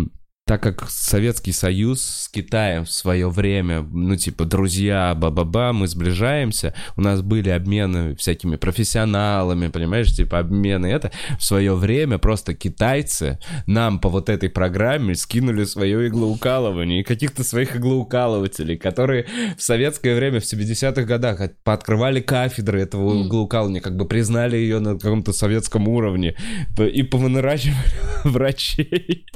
[0.49, 6.73] так как Советский Союз с Китаем в свое время, ну, типа, друзья, ба-ба-ба, мы сближаемся,
[6.97, 13.39] у нас были обмены всякими профессионалами, понимаешь, типа, обмены это, в свое время просто китайцы
[13.67, 19.27] нам по вот этой программе скинули свое иглоукалывание и каких-то своих иглоукалывателей, которые
[19.59, 24.95] в советское время, в 70-х годах пооткрывали кафедры этого иглоукалывания, как бы признали ее на
[24.95, 26.37] каком-то советском уровне
[26.79, 27.77] и повыныращивали
[28.25, 29.27] врачей,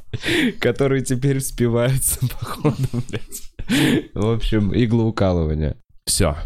[0.59, 2.77] которые теперь спиваются, походу,
[3.09, 4.13] блядь.
[4.15, 5.77] В общем, иглоукалывание.
[6.05, 6.37] Все,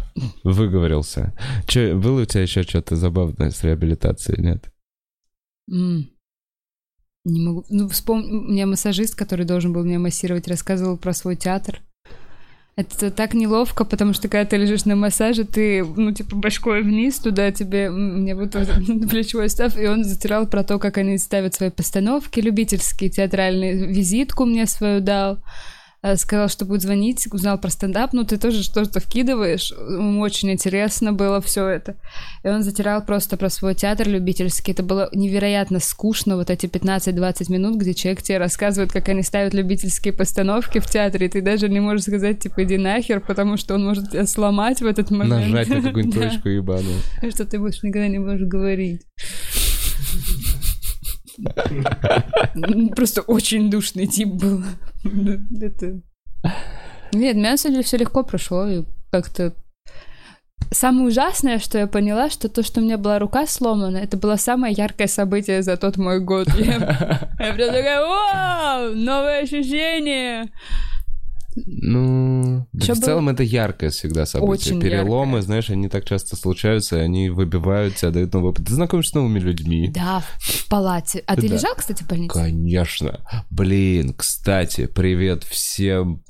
[0.43, 1.33] выговорился.
[1.65, 4.71] Че, было у тебя еще что-то забавное с реабилитацией, нет?
[5.69, 6.03] Mm.
[7.25, 7.65] Не могу.
[7.69, 11.81] Ну, вспомни, у меня массажист, который должен был меня массировать, рассказывал про свой театр.
[12.77, 17.17] Это так неловко, потому что когда ты лежишь на массаже, ты, ну, типа, башкой вниз
[17.17, 18.51] туда тебе, мне вот
[19.09, 24.45] плечевой став, и он затирал про то, как они ставят свои постановки любительские, театральные, визитку
[24.45, 25.39] мне свою дал.
[26.07, 30.51] Э, сказал, что будет звонить, узнал про стендап, ну ты тоже что-то вкидываешь, ему очень
[30.51, 31.95] интересно было все это.
[32.43, 34.71] И он затирал просто про свой театр любительский.
[34.71, 39.53] Это было невероятно скучно, вот эти 15-20 минут, где человек тебе рассказывает, как они ставят
[39.53, 43.75] любительские постановки в театре, и ты даже не можешь сказать, типа, иди нахер, потому что
[43.75, 45.47] он может тебя сломать в этот момент.
[45.47, 46.99] Нажать на какую-нибудь точку ебаную.
[47.33, 49.01] Что ты больше никогда не можешь говорить.
[52.95, 54.63] Просто очень душный тип был.
[55.61, 56.01] Это...
[57.13, 59.53] Нет, меня на самом деле все легко прошло, и как-то
[60.71, 64.35] Самое ужасное, что я поняла, что то, что у меня была рука сломана, это было
[64.35, 66.49] самое яркое событие за тот мой год.
[66.57, 70.51] Я, я прям такая, вау, новое ощущение.
[71.65, 74.75] Ну, да в целом это яркое всегда событие.
[74.75, 75.41] Очень Переломы, яркое.
[75.41, 78.65] знаешь, они так часто случаются, они выбивают тебя, дают новый опыт.
[78.67, 79.89] Ты знакомишься с новыми людьми.
[79.93, 81.23] Да, в палате.
[81.27, 81.55] А ты Да.
[81.55, 82.33] лежал, кстати, в больнице?
[82.33, 83.21] Конечно.
[83.49, 86.23] Блин, кстати, привет всем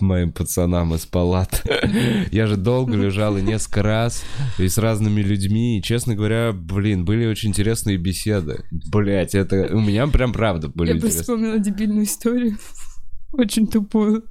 [0.00, 1.62] моим пацанам из палат.
[2.32, 4.24] Я же долго лежал и несколько раз,
[4.58, 8.64] и с разными людьми, и, честно говоря, блин, были очень интересные беседы.
[8.90, 11.20] Блять, это у меня прям правда были Я интересные.
[11.22, 12.58] вспомнила дебильную историю.
[13.32, 14.24] Очень тупую.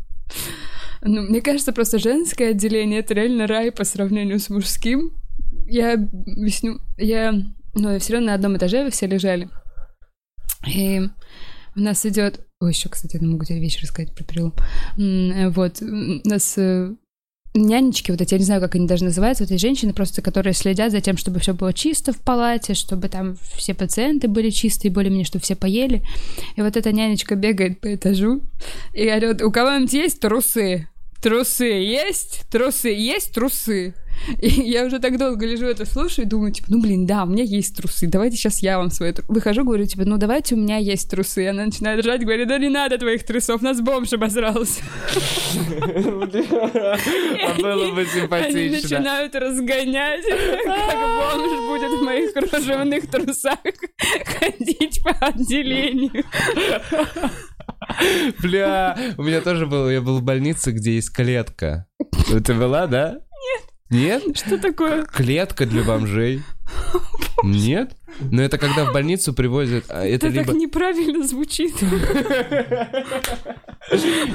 [1.02, 5.14] Ну, мне кажется, просто женское отделение— это реально рай по сравнению с мужским.
[5.68, 6.80] Я объясню.
[6.98, 7.34] Я...
[7.74, 9.50] Ну, все равно на одном этаже вы все лежали.
[10.68, 11.02] И
[11.76, 12.46] у нас идет...
[12.60, 14.54] Ой, еще, кстати, я могу тебе вещь рассказать про перелом.
[15.54, 16.96] Вот, у нас э,
[17.54, 20.54] нянечки, вот эти, я не знаю, как они даже называются, вот эти женщины просто, которые
[20.54, 24.92] следят за тем, чтобы все было чисто в палате, чтобы там все пациенты были чистые,
[24.92, 26.04] более-менее, чтобы все поели.
[26.56, 28.42] И вот эта нянечка бегает по этажу
[28.94, 30.88] и орет, у кого-нибудь есть трусы?
[31.22, 32.44] Трусы есть?
[32.50, 33.34] Трусы есть?
[33.34, 33.94] Трусы?
[34.40, 37.28] И я уже так долго лежу это слушаю и думаю, типа, ну, блин, да, у
[37.28, 39.32] меня есть трусы, давайте сейчас я вам свои трусы.
[39.32, 41.48] Выхожу, говорю, типа, ну, давайте у меня есть трусы.
[41.48, 44.82] Она начинает ржать, говорит, да не надо твоих трусов, нас бомж обосрался.
[47.42, 48.98] А было бы Они симпатично.
[48.98, 51.00] начинают разгонять, как
[51.36, 53.58] бомж будет в моих кружевных трусах
[54.40, 56.24] ходить по отделению.
[58.42, 61.88] Бля, у меня тоже было, я был в больнице, где есть клетка.
[62.46, 63.14] Ты была, да?
[63.14, 63.71] Нет.
[63.92, 64.24] Нет?
[64.38, 65.06] Что такое?
[65.06, 66.42] Клетка для бомжей.
[67.44, 67.96] Нет?
[68.20, 69.86] Но это когда в больницу привозят...
[69.90, 70.60] а, Это Это так либо...
[70.60, 71.74] неправильно звучит.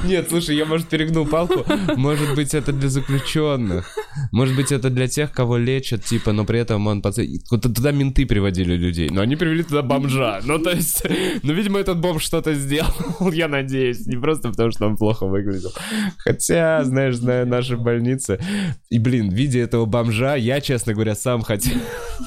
[0.05, 1.65] Нет, слушай, я, может, перегнул палку.
[1.97, 3.87] Может быть, это для заключенных.
[4.33, 7.03] Может быть, это для тех, кого лечат, типа, но при этом он...
[7.03, 9.09] Туда менты приводили людей.
[9.11, 10.41] Но они привели туда бомжа.
[10.45, 11.03] Ну, то есть...
[11.43, 12.91] Ну, видимо, этот бомж что-то сделал,
[13.33, 14.07] я надеюсь.
[14.07, 15.73] Не просто потому, что он плохо выглядел.
[16.19, 18.41] Хотя, знаешь, зная наши больницы...
[18.89, 21.77] И, блин, видя этого бомжа, я, честно говоря, сам хотел,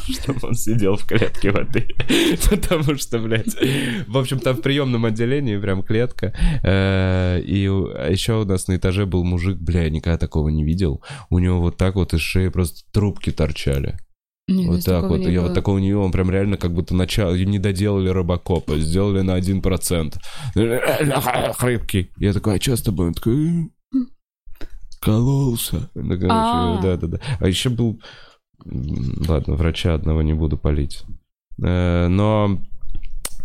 [0.08, 1.88] чтобы он сидел в клетке воды.
[2.50, 3.56] Потому что, блядь...
[4.08, 6.34] В общем, там в приемном отделении прям клетка.
[6.64, 11.04] Э, И еще у нас на этаже был мужик, бля, я никогда такого не видел.
[11.30, 13.98] У него вот так вот из шеи просто трубки торчали.
[14.48, 15.22] Вот так вот.
[15.22, 16.02] Я вот такого не видел.
[16.02, 17.36] Он прям реально как будто начало...
[17.36, 20.16] Не доделали Робокопа, сделали на 1%.
[21.58, 22.12] Хрипкий.
[22.18, 23.08] Я такой, а что с тобой?
[23.08, 23.36] Он такой...
[23.36, 23.72] «М,
[25.02, 25.90] Кололся.
[25.96, 26.80] Ну, короче, А.
[26.82, 27.20] Да-да-да.
[27.40, 28.02] А еще был...
[28.66, 31.04] Ладно, врача одного не буду палить.
[31.64, 32.60] Э, Но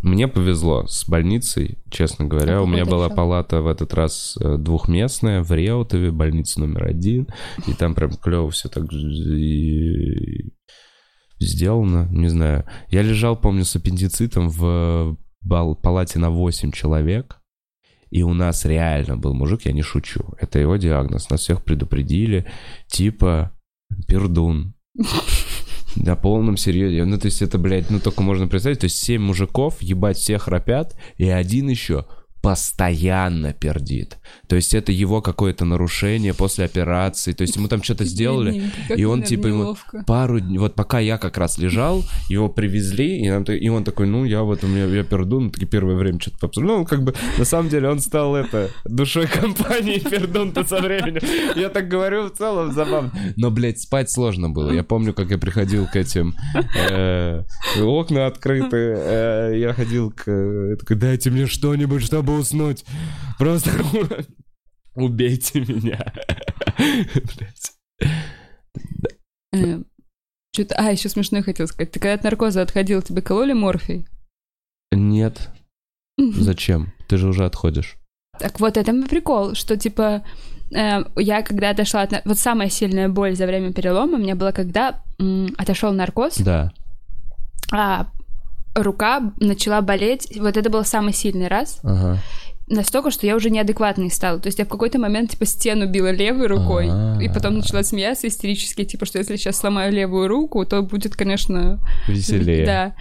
[0.03, 2.59] мне повезло с больницей, честно говоря.
[2.59, 7.27] А У меня была палата в этот раз э, двухместная в Реутове, больница номер один.
[7.67, 10.53] И там прям клево все так и-
[11.41, 12.65] сделано, не знаю.
[12.91, 15.17] Я лежал, помню, с аппендицитом в
[15.83, 17.39] палате на 8 человек.
[18.11, 20.35] И у нас реально был мужик, я не шучу.
[20.39, 21.29] Это его диагноз.
[21.31, 22.47] Нас всех предупредили.
[22.87, 23.51] Типа
[24.07, 24.74] пердун.
[25.97, 27.05] На полном серьезе.
[27.05, 28.81] Ну, то есть это, блядь, ну, только можно представить.
[28.81, 32.07] То есть семь мужиков, ебать, все храпят, и один еще
[32.45, 34.19] постоянно пердит.
[34.49, 37.33] То есть это его какое-то нарушение после операции.
[37.33, 39.77] То есть ему там что-то сделали, и он, типа, ему
[40.07, 44.07] пару дней, вот пока я как раз лежал, его привезли, и, нам и он такой,
[44.07, 46.61] ну, я вот, у меня, я пердун, таки первое время что-то попсу.
[46.61, 51.23] Ну, как бы, на самом деле, он стал, это, душой компании пердун-то со временем.
[51.57, 53.11] Я так говорю, в целом забавно.
[53.37, 54.71] Но, блядь, спать сложно было.
[54.71, 56.35] Я помню, как я приходил к этим,
[56.91, 57.43] э,
[57.81, 62.85] окна открыты, э, я ходил к, э, такой, дайте мне что-нибудь, чтобы уснуть.
[63.39, 63.71] Просто
[64.95, 66.13] убейте меня.
[66.77, 67.73] Блядь.
[70.55, 70.75] Что-то...
[70.77, 71.91] А, еще смешное хотел сказать.
[71.91, 74.07] Ты когда от наркоза отходил, тебе кололи морфий?
[74.93, 75.51] Нет.
[76.19, 76.93] Зачем?
[77.09, 77.97] Ты же уже отходишь.
[78.39, 80.25] Так вот, это мой прикол, что, типа,
[80.73, 82.25] э, я когда отошла от...
[82.25, 86.73] Вот самая сильная боль за время перелома у меня была, когда м, отошел наркоз, Да.
[87.73, 88.09] а
[88.75, 90.29] рука начала болеть.
[90.39, 91.81] Вот это был самый сильный раз.
[91.83, 92.19] Ага.
[92.67, 94.39] Настолько, что я уже неадекватной стала.
[94.41, 97.19] То есть я в какой-то момент, типа, стену била левой рукой, А.
[97.21, 101.79] и потом начала смеяться истерически, типа, что если сейчас сломаю левую руку, то будет, конечно,
[102.09, 102.65] Веселее.
[102.65, 102.95] Да.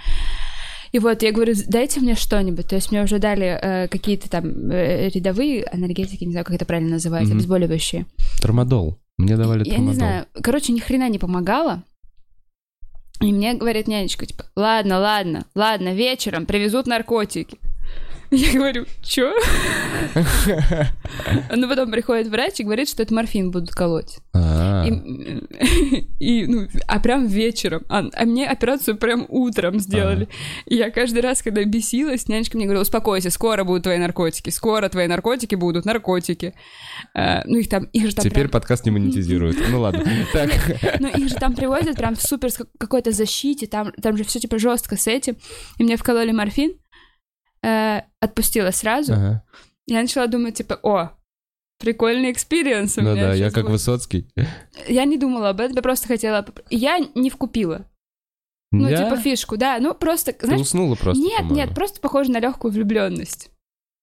[0.92, 2.68] И вот я говорю, дайте мне что-нибудь.
[2.68, 6.66] То есть мне уже дали э, какие-то там э, рядовые анальгетики, не знаю, как это
[6.66, 8.06] правильно называется, обезболивающие.
[8.42, 9.00] Тормодол.
[9.18, 9.88] Мне давали Я тормодол.
[9.90, 10.26] не знаю.
[10.44, 11.84] Короче, ни хрена не помогало.
[13.22, 17.58] И мне говорит нянечка, типа, ладно, ладно, ладно, вечером привезут наркотики.
[18.36, 19.32] Я говорю, чё?
[21.56, 24.18] Ну, потом приходит врач и говорит, что это морфин будут колоть.
[24.34, 27.84] А, И, и, ну, а прям вечером.
[27.90, 30.28] А, а мне операцию прям утром сделали.
[30.66, 34.90] И я каждый раз, когда бесилась, нянечка мне говорила, успокойся, скоро будут твои наркотики, скоро
[34.90, 36.54] твои наркотики будут, наркотики.
[37.14, 39.58] А, ну, их там, их же там Теперь прям- подкаст не монетизирует.
[39.70, 40.04] Ну ладно.
[40.34, 40.50] Так.
[41.00, 44.58] ну, их же там привозят прям в супер какой-то защите, там, там же все типа
[44.58, 45.36] жестко с этим.
[45.78, 46.74] И мне вкололи морфин,
[47.64, 49.14] э, отпустила сразу.
[49.14, 49.44] Ага.
[49.88, 51.12] Я начала думать, типа, о,
[51.80, 53.74] прикольный experience у Ну меня да, я как будет».
[53.74, 54.28] Высоцкий.
[54.88, 56.46] Я не думала об этом, я просто хотела...
[56.70, 57.86] Я не вкупила.
[58.72, 59.04] Ну, Я?
[59.04, 59.78] типа фишку, да.
[59.80, 60.62] Ну, просто, Ты знаешь...
[60.62, 61.56] уснула просто, нет, по-моему.
[61.56, 63.52] нет, просто похоже на легкую влюбленность.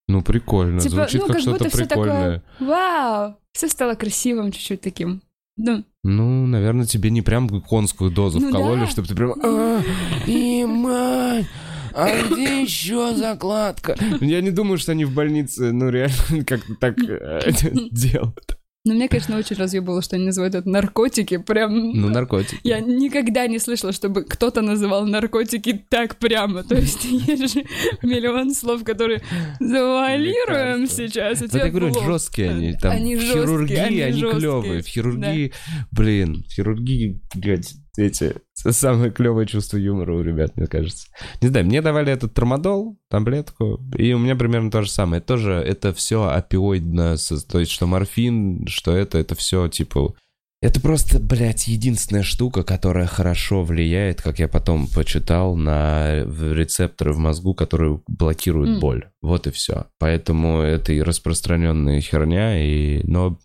[0.06, 0.80] Ну, прикольно.
[0.80, 2.42] Типа, Звучит ну, как как что-то будто прикольное.
[2.60, 3.36] Вау!
[3.52, 5.22] Все стало красивым чуть-чуть таким.
[5.56, 8.86] Ну, Ну, наверное, тебе не прям конскую дозу Ну вкололи, да.
[8.86, 9.34] чтобы ты прям...
[9.42, 9.82] «А,
[10.26, 11.46] и мать!
[11.94, 13.96] А где еще закладка?
[14.20, 17.50] Я не думаю, что они в больнице, ну, реально, как-то так э,
[17.90, 18.56] делают.
[18.84, 21.36] но мне, конечно, очень разъебало, что они называют это наркотики.
[21.36, 21.92] Прям...
[21.92, 22.60] Ну, наркотики.
[22.64, 26.62] Я никогда не слышала, чтобы кто-то называл наркотики так прямо.
[26.64, 27.64] То есть есть же
[28.02, 29.22] миллион слов, которые
[29.58, 31.06] завуалируем Лекарства.
[31.06, 31.40] сейчас.
[31.40, 32.72] Вот тебе я говорю, жесткие они.
[32.74, 34.82] Там Они в жесткие, хирургии они они, клевые.
[34.82, 35.52] В хирургии,
[35.92, 41.08] блин, в хирургии, блядь, эти самое клевое чувство юмора у ребят, мне кажется.
[41.40, 45.18] Не знаю, мне давали этот тормодол, таблетку, и у меня примерно то же самое.
[45.18, 47.16] Это тоже, это все опиоидно,
[47.48, 50.14] то есть что морфин, что это, это все типа...
[50.62, 57.18] Это просто, блядь, единственная штука, которая хорошо влияет, как я потом почитал, на рецепторы в
[57.18, 58.80] мозгу, которые блокируют М.
[58.80, 59.08] боль.
[59.22, 59.86] Вот и все.
[59.98, 63.00] Поэтому это и распространенная херня, и...
[63.04, 63.38] но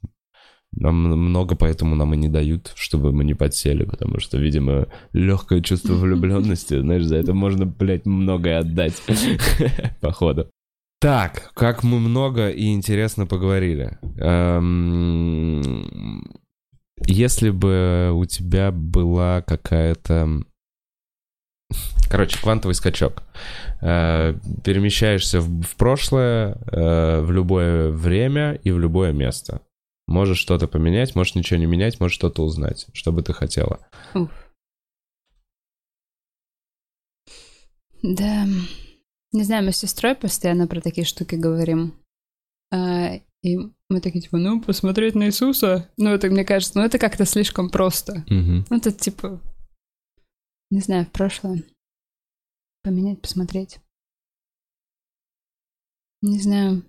[0.76, 5.62] нам много поэтому нам и не дают, чтобы мы не подсели, потому что, видимо, легкое
[5.62, 9.02] чувство влюбленности, знаешь, за это можно, блядь, многое отдать,
[10.02, 10.50] походу.
[11.00, 13.98] Так, как мы много и интересно поговорили.
[14.18, 15.62] Эм,
[17.06, 20.42] Если бы у тебя была какая-то...
[22.10, 23.24] Короче, квантовый скачок.
[23.82, 29.62] Э, Перемещаешься в прошлое, э, в любое время и в любое место.
[30.08, 32.88] Можешь что-то поменять, можешь ничего не менять, можешь что-то узнать.
[32.94, 33.88] Что бы ты хотела?
[34.14, 34.32] Уф.
[38.04, 38.46] Да.
[39.32, 41.96] Не знаю, мы с сестрой постоянно про такие штуки говорим.
[42.72, 43.58] А, и
[43.90, 45.90] мы такие, типа, ну, посмотреть на Иисуса.
[45.98, 48.24] Ну, это, мне кажется, ну, это как-то слишком просто.
[48.28, 48.66] Мгм.
[48.70, 49.42] Ну, это, типа,
[50.70, 51.64] не знаю, в прошлое.
[52.84, 53.80] Поменять, посмотреть.
[56.22, 56.84] Не знаю.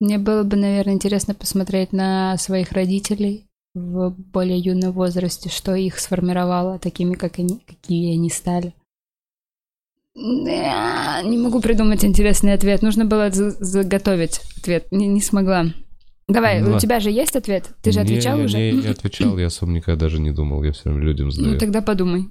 [0.00, 5.98] Мне было бы, наверное, интересно посмотреть на своих родителей в более юном возрасте, что их
[5.98, 8.74] сформировало такими, как они, какие они стали.
[10.14, 12.82] Не могу придумать интересный ответ.
[12.82, 14.86] Нужно было за- заготовить ответ.
[14.90, 15.66] Не, не смогла.
[16.26, 17.70] Давай, Ну, у тебя же есть ответ?
[17.82, 18.58] Ты же Не, отвечал я уже?
[18.58, 21.54] Не, не отвечал, я сам никогда даже не думал, я все время людям задаю.
[21.54, 22.24] Ну тогда подумай.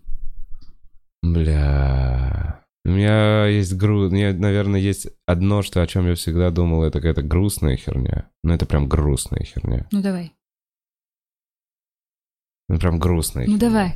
[1.24, 2.62] Бля.
[2.88, 4.08] У меня есть гру...
[4.08, 8.30] У меня, наверное, есть одно, что о чем я всегда думал, это какая-то грустная херня.
[8.46, 9.88] Ну, это прям грустная херня.
[9.92, 10.32] Ну давай.
[12.70, 13.70] Ну, прям грустная Ну херня.
[13.70, 13.94] давай.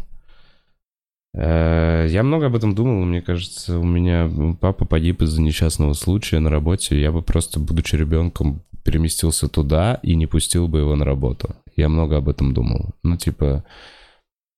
[1.33, 4.29] Э, Я много об этом думал, мне кажется, у меня
[4.59, 10.15] папа погиб из-за несчастного случая на работе, я бы просто, будучи ребенком, переместился туда и
[10.15, 11.55] не пустил бы его на работу.
[11.77, 12.89] Я много об этом думал.
[13.03, 13.63] Ну, типа,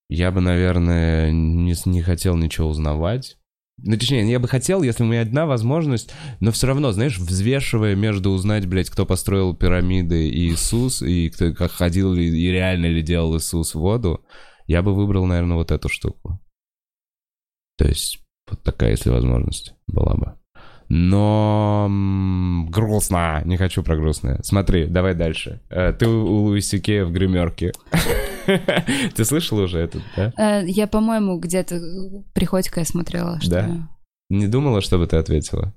[0.10, 3.38] я бы, наверное, не, не хотел ничего узнавать.
[3.82, 7.96] Ну, точнее, я бы хотел, если у меня одна возможность, но все равно, знаешь, взвешивая
[7.96, 12.86] между узнать, блядь, кто построил пирамиды и Иисус, и кто как ходил ли, и реально
[12.86, 14.24] ли делал Иисус воду,
[14.68, 16.40] я бы выбрал, наверное, вот эту штуку.
[17.78, 20.38] То есть, вот такая, если возможность была бы.
[20.90, 21.90] Но
[22.70, 23.42] грустно.
[23.46, 24.40] Не хочу про грустное.
[24.44, 25.62] Смотри, давай дальше.
[25.70, 27.72] Э, Ты у Луиси в гримерке.
[29.16, 30.34] Ты слышал уже этот, да?
[30.38, 31.80] Э, Я, по-моему, где-то
[32.34, 33.40] Приходько я смотрела.
[33.48, 33.90] Да?
[34.30, 35.74] Не думала, что бы ты ответила?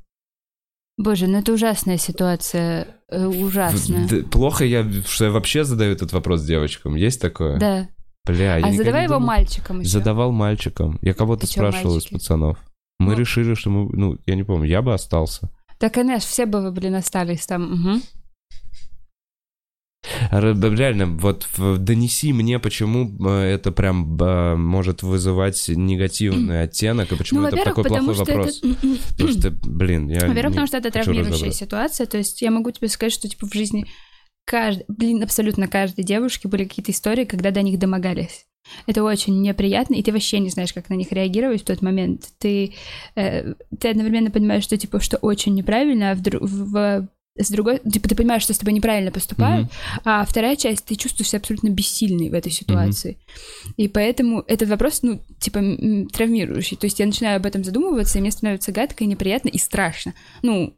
[0.99, 2.89] Боже, ну это ужасная ситуация.
[3.11, 4.09] э, Ужасная.
[4.09, 6.95] Д- Плохо я, что я вообще задаю этот вопрос девочкам.
[6.95, 7.59] Есть такое?
[7.59, 7.89] Да.
[8.25, 9.27] Бля, я А задавай его думал.
[9.29, 9.91] мальчикам еще.
[9.91, 10.99] Задавал мальчикам.
[11.03, 12.15] Я кого-то спрашивал мальчики?
[12.15, 12.59] из пацанов.
[12.99, 13.19] Мы Ну.
[13.19, 15.51] решили, что мы, ну, я не помню, я бы остался.
[15.79, 17.71] Да, конечно, все бы вы, блин, остались там.
[17.73, 18.03] Мгм.
[20.31, 27.13] Ре- Реально, вот в- донеси мне, почему э, это прям э, может вызывать негативный оттенок,
[27.13, 28.61] и почему Ну, это такой плохой что вопрос.
[28.63, 28.77] это...
[29.13, 32.07] Потому что, блин, я Во-первых, потому что это травмирующая ситуация.
[32.07, 33.87] То есть я могу тебе сказать, что типа в жизни
[34.45, 38.47] каждый, блин, абсолютно каждой девушки были какие-то истории, когда до них домогались.
[38.87, 42.31] Это очень неприятно, и ты вообще не знаешь, как на них реагировать в тот момент.
[42.39, 42.75] Ты,
[43.15, 47.07] э, ты одновременно понимаешь, что типа что очень неправильно, а в, дру- в-
[47.39, 49.69] с другой, типа ты понимаешь, что с тобой неправильно поступают,
[50.05, 53.19] а вторая часть, ты чувствуешь себя абсолютно бессильной в этой ситуации.
[53.77, 55.61] И поэтому этот вопрос, ну, типа,
[56.13, 56.77] травмирующий.
[56.77, 60.15] То есть я начинаю об этом задумываться, и мне становится гадко и неприятно, и страшно.
[60.43, 60.77] Ну,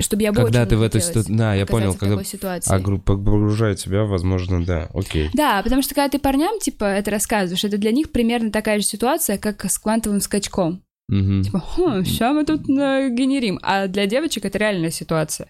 [0.00, 1.32] чтобы я бы Когда ты в этой ситуации...
[1.32, 2.74] Да, я понял, когда ситуации.
[2.74, 5.30] агру- погружает тебя, возможно, да, окей.
[5.34, 8.84] Да, потому что когда ты парням, типа, это рассказываешь, это для них примерно такая же
[8.84, 10.82] ситуация, как с квантовым скачком.
[11.08, 11.42] Мгм.
[11.42, 13.58] Типа, хм, сейчас мы тут э, генерим.
[13.62, 15.48] А для девочек это реальная ситуация.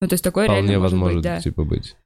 [0.00, 1.40] Ну, то есть такое Вполне реально может возможно, быть, да.
[1.40, 1.96] типа, быть.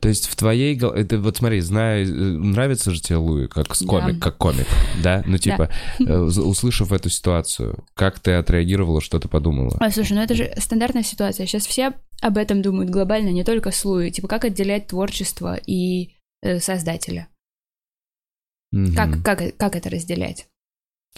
[0.00, 1.02] То есть в твоей голове...
[1.02, 2.02] Это вот смотри, зная...
[2.04, 3.86] э, Нравится же тебе Луи как с Да.
[3.86, 4.66] комик, как комик,
[5.02, 5.22] да?
[5.26, 5.70] Ну, типа,
[6.00, 9.76] э, з- услышав эту ситуацию, как ты отреагировала, что ты подумала?
[9.80, 11.46] Ой, слушай, ну это же стандартная ситуация.
[11.46, 14.10] Сейчас все об этом думают глобально, не только с Луи.
[14.10, 17.28] Типа, как отделять творчество и э, создателя?
[18.70, 18.94] Мгм.
[18.94, 20.46] Как, как, как это разделять?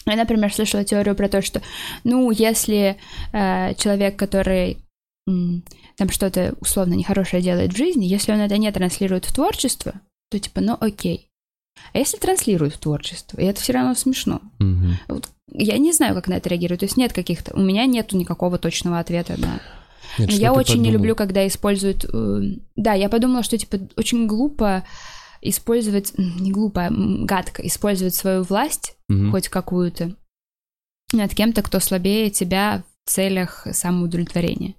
[0.07, 1.62] Я, например, слышала теорию про то, что,
[2.05, 2.97] ну, если
[3.32, 4.78] э, человек, который
[5.26, 5.62] м,
[5.97, 9.95] там что-то условно нехорошее делает в жизни, если он это не транслирует в творчество,
[10.30, 11.28] то типа, ну окей.
[11.92, 14.40] А если транслирует в творчество, и это все равно смешно.
[14.59, 14.97] Мгм.
[15.53, 16.80] Я не знаю, как на это реагировать.
[16.80, 17.55] То есть нет каких-то...
[17.55, 19.61] У меня нету никакого точного ответа на...
[20.18, 20.92] Нет, я очень не подумала?
[20.92, 22.05] люблю, когда используют...
[22.12, 22.40] э,
[22.76, 24.84] Да, я подумала, что, типа, очень глупо
[25.45, 26.12] использовать...
[26.18, 29.30] Не глупо, гадко использовать свою власть, Мгм.
[29.30, 30.14] хоть какую-то,
[31.12, 34.74] над кем-то, кто слабее тебя в целях самоудовлетворения.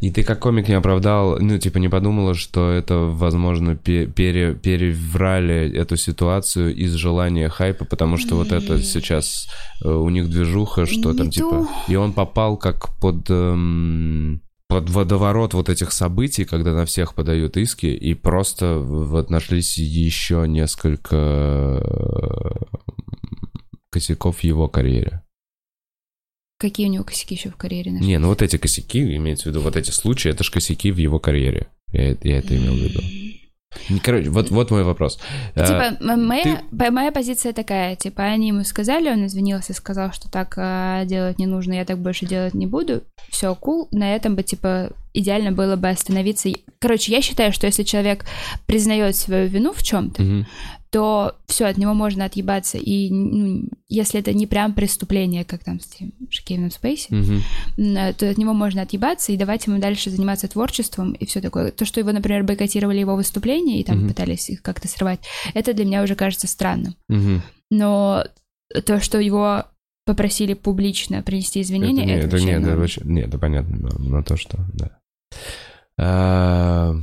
[0.00, 4.54] И ты как комик не оправдал, ну, типа, не подумала, что это, возможно, пе- пере-
[4.54, 9.48] переврали эту ситуацию из желания хайпа, потому что вот это сейчас
[9.84, 11.66] э, у них движуха, что Не там, типа...
[11.88, 13.28] И он попал как под...
[13.28, 19.78] эм, под водоворот вот этих событий, когда на всех подают иски, и просто вот нашлись
[19.78, 22.50] еще несколько э,
[23.90, 25.22] косяков в его карьере.
[26.58, 28.06] Какие у него косяки еще в карьере нашли?
[28.06, 30.98] Не, ну вот эти косяки, имеется в виду, вот эти случаи, это же косяки в
[30.98, 31.68] его карьере.
[31.92, 33.00] Я, я это имел в виду.
[34.02, 35.18] Короче, вот, вот мой вопрос.
[35.54, 40.12] А, Типа, м- моя, ты- моя позиция такая, типа, они ему сказали, он извинился, сказал,
[40.12, 43.02] что так а, делать не нужно, я так больше делать не буду.
[43.28, 43.88] Все, кул.
[43.92, 46.48] На этом бы, типа, идеально было бы остановиться.
[46.78, 48.24] Короче, я считаю, что если человек
[48.66, 50.46] признает свою вину в чем-то, мгм.
[50.90, 52.78] То все, от него можно отъебаться.
[52.78, 57.42] И ну, если это не прям преступление, как там с тем же Кевином Спейси, Мгм.
[57.76, 61.70] м, то от него можно отъебаться и давать ему дальше заниматься творчеством и все такое.
[61.72, 64.08] То, что его, например, бойкотировали его выступления и там Мгм.
[64.08, 65.20] пытались их как-то срывать,
[65.54, 66.94] это для меня уже кажется странным.
[67.08, 67.42] Мгм.
[67.70, 68.24] Но
[68.86, 69.64] то, что его
[70.06, 72.78] попросили публично принести извинения, не- это, это, вообще не, это норм.
[72.80, 74.90] вообще- не, это понятно, но, но то, что, да.
[76.00, 76.94] А,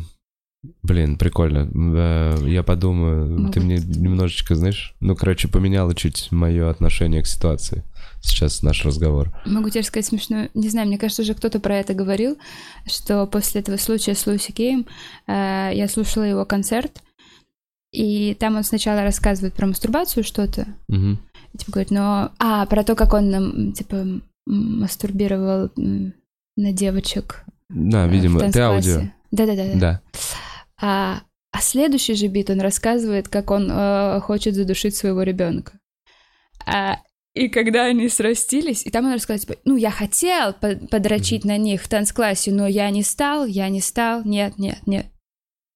[0.83, 1.69] блин, прикольно.
[2.45, 7.83] Я подумаю, Ну ты мне немножечко, знаешь, ну, короче, поменяло чуть мое отношение к ситуации.
[8.21, 9.31] Сейчас наш разговор.
[9.45, 10.49] Могу тебе рассказать смешную...
[10.53, 12.37] Не знаю, мне кажется, уже кто-то про это говорил,
[12.87, 14.87] что после этого случая с Луиси Кеем
[15.27, 17.03] э, я слушала его концерт,
[17.91, 22.31] и там он сначала рассказывает про мастурбацию что-то, и, типа говорит, но...
[22.39, 24.05] А, про то, как он, типа,
[24.45, 29.01] мастурбировал на девочек Да, э, видимо, ты аудио.
[29.31, 29.73] Да-да-да.
[29.75, 30.01] Да.
[30.81, 31.21] А,
[31.51, 35.79] а следующий же бит он рассказывает, как он э, хочет задушить своего ребенка.
[36.65, 36.99] А,
[37.33, 41.57] и когда они срастились, и там он рассказывает, типа, ну, я хотел по- подрочить на
[41.57, 45.07] них в танцклассе, но я не стал, я не стал, нет, нет, нет.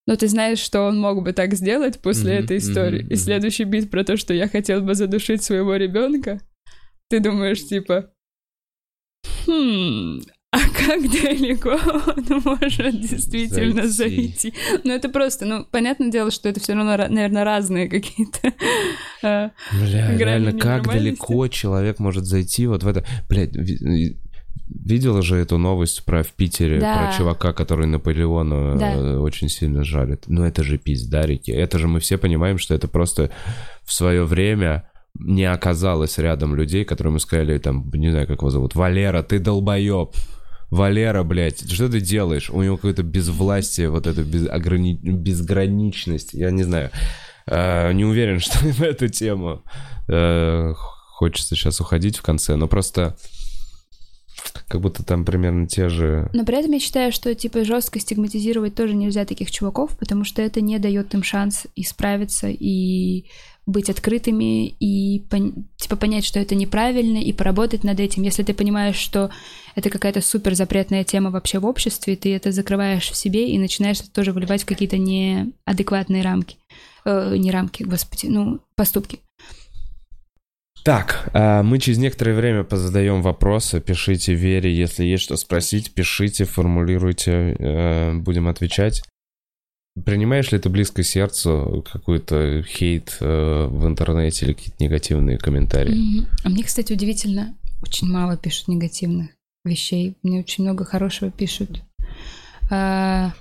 [0.07, 3.01] Но ты знаешь, что он мог бы так сделать после Мгм, этой истории.
[3.01, 6.41] мгм, И следующий бит про то, что я хотел бы задушить своего ребенка,
[7.09, 8.11] ты думаешь, типа,
[9.45, 10.21] хм,
[10.51, 11.77] а как далеко
[12.07, 14.27] он может действительно Зайти.
[14.49, 14.53] зайти?
[14.83, 18.39] Ну, это просто, ну, понятное дело, что это все равно, наверное, разные какие-то.
[19.23, 23.05] э, Бля, реально, как далеко человек может зайти вот в это...
[23.29, 24.17] Блядь, ви-
[24.67, 26.95] видела же эту новость про в Питере, Да.
[27.09, 28.93] про чувака, который Наполеона Да.
[28.93, 30.23] э, очень сильно жарит.
[30.27, 31.51] Ну это же пиздарики.
[31.51, 33.29] Это же мы все понимаем, что это просто
[33.83, 34.89] в свое время
[35.19, 39.39] не оказалось рядом людей, которые ему сказали, там, не знаю, как его зовут, Валера, ты
[39.39, 40.09] долбоеб.
[40.69, 42.49] Валера, блядь, что ты делаешь?
[42.49, 44.93] У него какое-то безвластие, вот это без, ограни...
[44.93, 46.91] безграничность, я не знаю.
[47.47, 49.63] Э, не уверен, что в эту тему
[50.07, 53.17] э, хочется сейчас уходить в конце, но просто
[54.67, 56.29] как будто там примерно те же...
[56.33, 60.41] Но при этом я считаю, что, типа, жестко стигматизировать тоже нельзя таких чуваков, потому что
[60.41, 63.25] это не дает им шанс исправиться и
[63.69, 65.23] быть открытыми и
[65.77, 68.23] типа понять, что это неправильно и поработать над этим.
[68.23, 69.29] Если ты понимаешь, что
[69.75, 73.99] это какая-то супер запретная тема вообще в обществе, ты это закрываешь в себе и начинаешь
[73.99, 76.57] это тоже выливать в какие-то неадекватные рамки.
[77.05, 79.19] Э, не рамки, господи, ну, поступки.
[80.83, 83.81] Так, а, мы через некоторое время позадаем вопросы.
[83.81, 89.03] Пишите Вере, если есть что спросить, пишите, формулируйте, э, будем отвечать.
[90.05, 96.25] Принимаешь ли ты близко сердцу какой-то хейт э, в интернете или какие-то негативные комментарии?
[96.43, 99.31] А мне, кстати, удивительно, очень мало пишут негативных
[99.65, 100.15] вещей.
[100.23, 101.81] Мне очень много хорошего пишут.
[102.69, 103.33] А,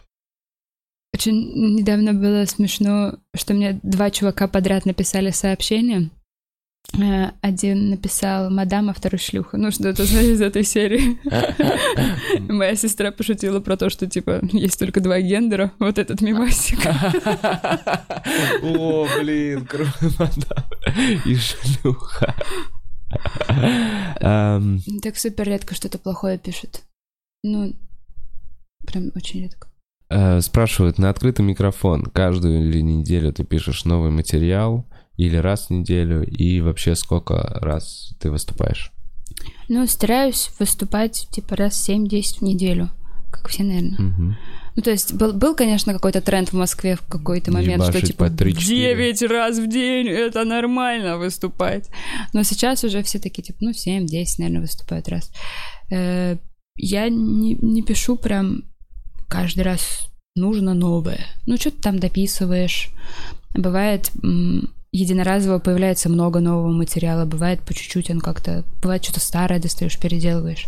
[1.14, 6.10] очень недавно было смешно, что мне два чувака подряд написали сообщение.
[6.96, 9.56] Э, один написал «Мадам, а второй шлюха».
[9.56, 11.18] Ну, что-то из этой серии.
[12.52, 15.72] Моя сестра пошутила про то, что, типа, есть только два гендера.
[15.78, 16.78] Вот этот мимасик.
[18.62, 20.64] О, блин, круто, мадам.
[21.24, 22.34] И шлюха.
[25.02, 26.82] Так супер редко что-то плохое пишут.
[27.42, 27.74] Ну,
[28.86, 29.68] прям очень редко.
[30.10, 34.86] Э, спрашивают, на открытый микрофон каждую или неделю ты пишешь новый материал,
[35.18, 36.24] или раз в неделю?
[36.24, 38.92] И вообще сколько раз ты выступаешь?
[39.68, 42.88] Ну, стараюсь выступать типа раз 7-10 в неделю,
[43.30, 43.98] как все, наверное.
[43.98, 44.34] Угу.
[44.76, 48.06] Ну, то есть был, был, конечно, какой-то тренд в Москве в какой-то момент, Ебашить что
[48.06, 51.90] типа 9 раз в день это нормально выступать.
[52.32, 54.06] Но сейчас уже все такие, типа, ну, 7-10,
[54.38, 55.32] наверное, выступают раз.
[55.90, 56.36] Э,
[56.76, 58.62] я не, не пишу прям
[59.28, 61.26] каждый раз нужно новое.
[61.46, 62.90] Ну, что-то там дописываешь.
[63.54, 64.12] Бывает,
[64.92, 70.66] единоразово появляется много нового материала, бывает по чуть-чуть он как-то, бывает что-то старое достаешь, переделываешь.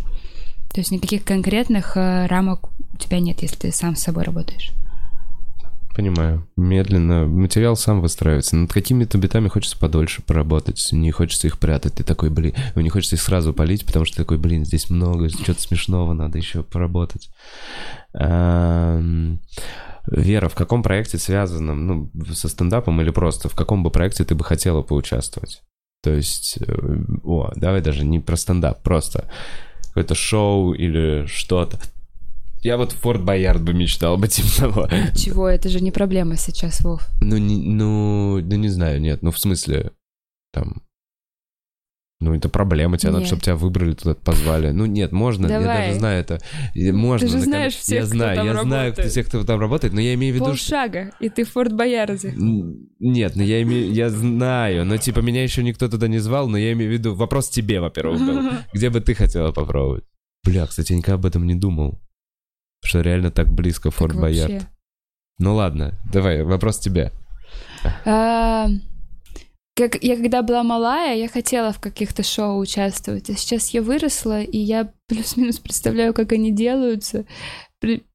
[0.73, 4.71] То есть никаких конкретных э, рамок у тебя нет, если ты сам с собой работаешь.
[5.95, 6.47] Понимаю.
[6.55, 7.25] Медленно.
[7.25, 8.55] Материал сам выстраивается.
[8.55, 10.87] Над какими-то битами хочется подольше поработать.
[10.93, 11.95] Не хочется их прятать.
[11.95, 15.27] Ты такой, блин, не хочется их сразу полить, потому что ты такой, блин, здесь много,
[15.29, 17.29] что-то смешного, надо еще поработать.
[20.07, 24.35] Вера, в каком проекте связанном, ну, со стендапом или просто, в каком бы проекте ты
[24.35, 25.61] бы хотела поучаствовать?
[26.01, 29.29] То есть, э, о, давай даже не про стендап, просто
[29.87, 31.79] какое-то шоу или что-то.
[32.63, 34.89] Я вот Форт Боярд бы мечтал быть типа того.
[35.15, 35.47] Чего?
[35.47, 37.07] Это же не проблема сейчас, Вов.
[37.21, 39.21] Ну, не, ну, да не знаю, нет.
[39.21, 39.91] Ну, в смысле,
[40.53, 40.81] там,
[42.21, 44.69] ну, это проблема, тебе надо, чтобы тебя выбрали туда, позвали.
[44.69, 45.63] Ну, нет, можно, Давай.
[45.63, 46.39] я даже знаю это.
[46.75, 47.27] Можно.
[47.27, 48.95] Ты же знаешь всех, Я знаю, кто там я работает.
[48.95, 51.25] знаю всех, кто там работает, но я имею в виду, Полшага, что...
[51.25, 52.31] и ты в Форт Боярде.
[52.99, 56.59] Нет, ну я имею, я знаю, но типа меня еще никто туда не звал, но
[56.59, 58.51] я имею в виду, вопрос тебе, во-первых, был.
[58.73, 60.03] Где бы ты хотела попробовать?
[60.45, 61.99] Бля, кстати, я никогда об этом не думал.
[62.83, 64.67] Что реально так близко Форт Боярд.
[65.39, 67.11] Ну ладно, давай, вопрос тебе.
[69.77, 73.81] А, как я когда была малая, я хотела в каких-то шоу участвовать, а сейчас я
[73.81, 77.25] выросла, и я плюс-минус представляю, как они делаются,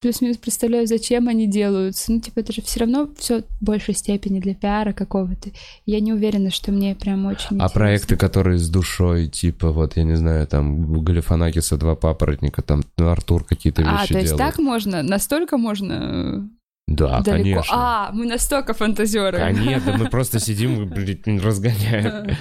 [0.01, 2.13] плюс-минус представляю, зачем они делаются.
[2.13, 5.51] Ну, типа, это же все равно все в большей степени для пиара какого-то.
[5.87, 7.69] Я не уверена, что мне прям очень А интересно.
[7.75, 13.45] проекты, которые с душой, типа, вот, я не знаю, там, Галифанакиса два папоротника, там, Артур
[13.45, 14.39] какие-то вещи А, то есть делает.
[14.39, 15.03] так можно?
[15.03, 16.49] Настолько можно
[16.87, 17.31] да, далеко.
[17.31, 17.75] конечно.
[17.77, 19.39] А, мы настолько фантазеры.
[19.39, 22.37] Конечно, мы просто сидим и, разгоняем.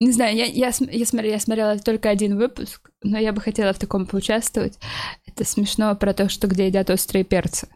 [0.00, 3.72] Не знаю, я, я, я, смотрела, я смотрела только один выпуск, но я бы хотела
[3.72, 4.78] в таком поучаствовать.
[5.26, 7.68] Это смешно про то, что где едят острые перцы.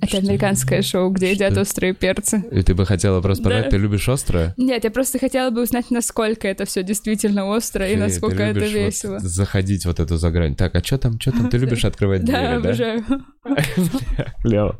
[0.00, 2.44] Это американское шоу, где едят острые перцы.
[2.50, 3.62] И ты бы хотела просто да.
[3.62, 4.54] ты любишь острое?
[4.56, 9.14] Нет, я просто хотела бы узнать, насколько это все действительно остро и насколько это весело.
[9.14, 10.56] Вот заходить вот эту за грань.
[10.56, 11.48] Так, а что там, что там?
[11.48, 12.50] Ты любишь открывать двери, да?
[12.50, 13.04] Да, обожаю.
[14.42, 14.78] Клево.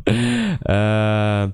[0.65, 1.53] А,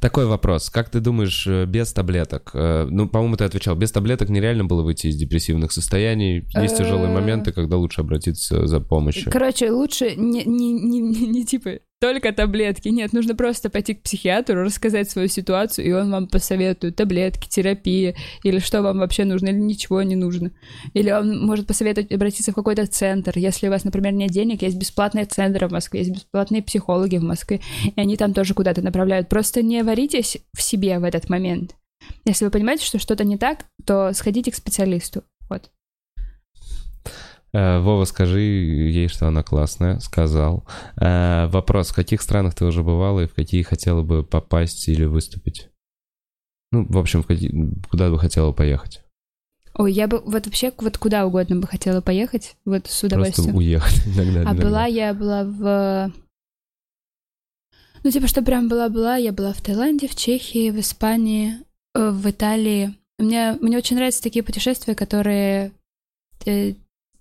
[0.00, 0.70] такой вопрос.
[0.70, 2.50] Как ты думаешь, э, без таблеток?
[2.54, 6.46] Э, ну, по-моему, ты отвечал, без таблеток нереально было выйти из депрессивных состояний.
[6.54, 9.30] Есть тяжелые э, моменты, когда лучше обратиться за помощью.
[9.30, 12.88] Короче, лучше не, не, не, не типа только таблетки.
[12.88, 18.14] Нет, нужно просто пойти к психиатру, рассказать свою ситуацию, и он вам посоветует таблетки, терапия,
[18.42, 20.50] или что вам вообще нужно, или ничего не нужно.
[20.92, 23.38] Или он может посоветовать обратиться в какой-то центр.
[23.38, 27.22] Если у вас, например, нет денег, есть бесплатные центры в Москве, есть бесплатные психологи в
[27.22, 29.28] Москве, и они там тоже куда-то направляют.
[29.28, 31.74] Просто не варитесь в себе в этот момент.
[32.26, 35.24] Если вы понимаете, что что-то не так, то сходите к специалисту.
[35.48, 35.70] Вот.
[37.54, 40.00] Э, Вова, скажи ей, что она классная.
[40.00, 40.66] Сказал.
[41.00, 45.04] Э, Вопрос, в каких странах ты уже бывала и в какие хотела бы попасть или
[45.04, 45.68] выступить?
[46.72, 49.02] Ну, в общем, в какие- куда бы хотела поехать?
[49.76, 53.56] Ой, я бы вот вообще вот куда угодно бы хотела поехать, вот с Просто удовольствием.
[53.56, 54.40] уехать иногда.
[54.40, 54.62] А иногда.
[54.62, 56.12] была я была в...
[58.02, 61.54] Ну, типа, что прям была-была, я была в Таиланде, в Чехии, в Испании,
[61.94, 62.94] э, в Италии.
[63.18, 65.72] Мне, мне очень нравятся такие путешествия, которые,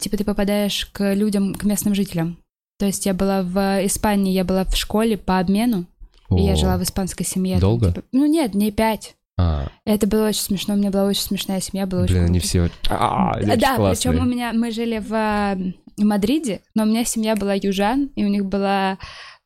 [0.04, 2.38] типа, ты попадаешь к людям, к местным жителям.
[2.80, 5.86] То есть я была в Испании, я была в школе по обмену,
[6.30, 6.56] и я О.
[6.56, 7.54] жила в испанской семье.
[7.56, 7.88] там, Долго?
[7.88, 9.16] типа, ну, нет, дней пять.
[9.38, 12.39] А, Это было очень смешно, у меня была очень смешная семья, было очень блин, они
[12.39, 12.47] круто.
[12.47, 12.70] все...
[12.89, 14.12] А, они очень Да, классные.
[14.14, 15.58] причем у меня мы жили в а,
[15.97, 18.97] Мадриде, но у меня семья была южан, и у них была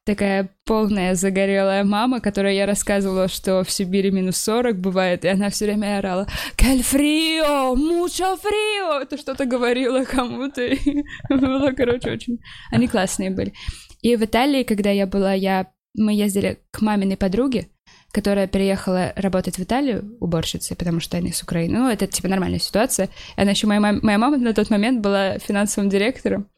[0.07, 5.49] такая полная загорелая мама, которой я рассказывала, что в Сибири минус 40 бывает, и она
[5.49, 7.75] все время орала «Каль фрио!
[7.75, 10.61] Мучо фрио!» Это что-то говорила кому-то.
[11.29, 12.39] Было, короче, очень...
[12.71, 13.53] Они классные были.
[14.01, 15.67] И в Италии, когда я была, я...
[15.93, 17.67] мы ездили к маминой подруге,
[18.13, 21.79] которая переехала работать в Италию уборщицей, потому что они с Украины.
[21.79, 23.09] Ну, это, типа, нормальная ситуация.
[23.35, 26.49] Она еще, моя, мам- моя мама на тот момент была финансовым директором,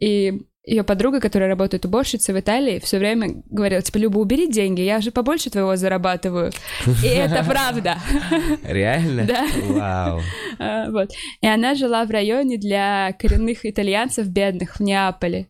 [0.00, 4.80] и ее подруга, которая работает уборщицей в Италии, все время говорила, типа, Люба, убери деньги,
[4.80, 6.52] я же побольше твоего зарабатываю.
[7.02, 7.98] И это правда.
[8.62, 9.24] Реально?
[9.24, 9.46] Да.
[9.66, 10.20] Вау.
[10.58, 11.10] А, Вот.
[11.40, 15.48] И она жила в районе для коренных итальянцев бедных в Неаполе.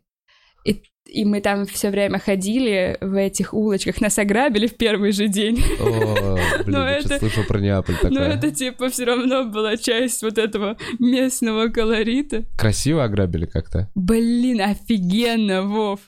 [0.64, 0.82] И,
[1.14, 5.62] и мы там все время ходили в этих улочках, нас ограбили в первый же день.
[5.80, 8.28] О, блин, Но я это- слышал про Неаполь Но такое.
[8.36, 12.44] это типа все равно была часть вот этого местного колорита.
[12.56, 13.88] Красиво ограбили как-то?
[13.94, 16.00] Блин, офигенно, Вов.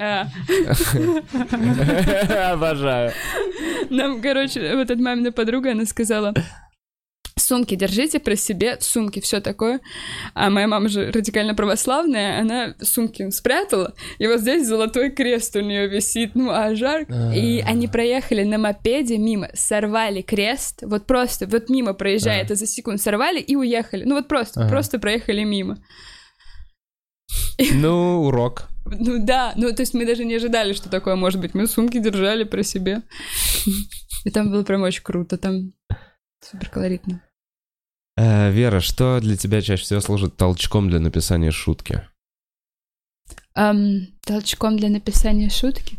[0.00, 0.28] А,
[2.52, 3.12] Обожаю.
[3.90, 6.34] нам, короче, вот эта мамина подруга, она сказала,
[7.38, 9.80] сумки держите при себе, сумки, все такое.
[10.34, 15.60] А моя мама же радикально православная, она сумки спрятала, и вот здесь золотой крест у
[15.60, 17.32] нее висит, ну а жарко.
[17.34, 17.68] И А.
[17.68, 22.44] они проехали на мопеде мимо, сорвали крест, вот просто, вот мимо проезжая, А.
[22.44, 24.04] это за секунду сорвали и уехали.
[24.04, 25.78] Ну вот просто, просто проехали мимо.
[27.72, 28.68] Ну, урок.
[28.86, 31.54] Ну да, ну то есть мы даже не ожидали, что такое может быть.
[31.54, 33.02] Мы сумки держали при себе.
[34.24, 35.72] И там было прям очень круто, там
[36.40, 37.22] супер колоритно.
[38.18, 42.02] Э, Вера, что для тебя чаще всего служит толчком для написания шутки?
[43.54, 45.98] Ам, толчком для написания шутки?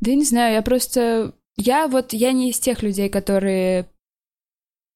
[0.00, 1.34] Да я не знаю, я просто...
[1.56, 3.86] Я вот, я не из тех людей, которые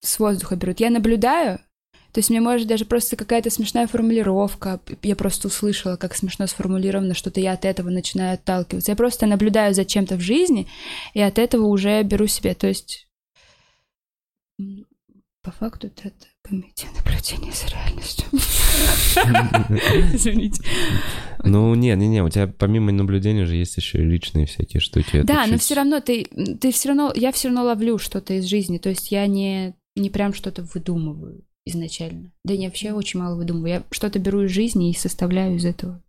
[0.01, 0.81] с воздуха берут.
[0.81, 1.59] Я наблюдаю,
[2.13, 7.15] то есть мне может даже просто какая-то смешная формулировка, я просто услышала, как смешно сформулировано,
[7.15, 8.93] что-то я от этого начинаю отталкиваться.
[8.93, 10.69] Я просто наблюдаю за чем-то в жизни,
[11.13, 13.09] и от этого уже беру себе, то есть...
[15.43, 16.13] По факту это
[16.43, 18.27] комедия наблюдения за реальностью.
[20.15, 20.63] Извините.
[21.45, 25.23] Ну, не, не, не, у тебя помимо наблюдения же есть еще и личные всякие штуки.
[25.23, 26.25] Да, но все равно ты,
[26.61, 30.11] ты все равно, я все равно ловлю что-то из жизни, то есть я не, не
[30.11, 32.33] прям что-то выдумываю изначально.
[32.45, 33.69] Да я вообще очень мало выдумываю.
[33.69, 36.03] Я что-то беру из жизни и составляю из этого.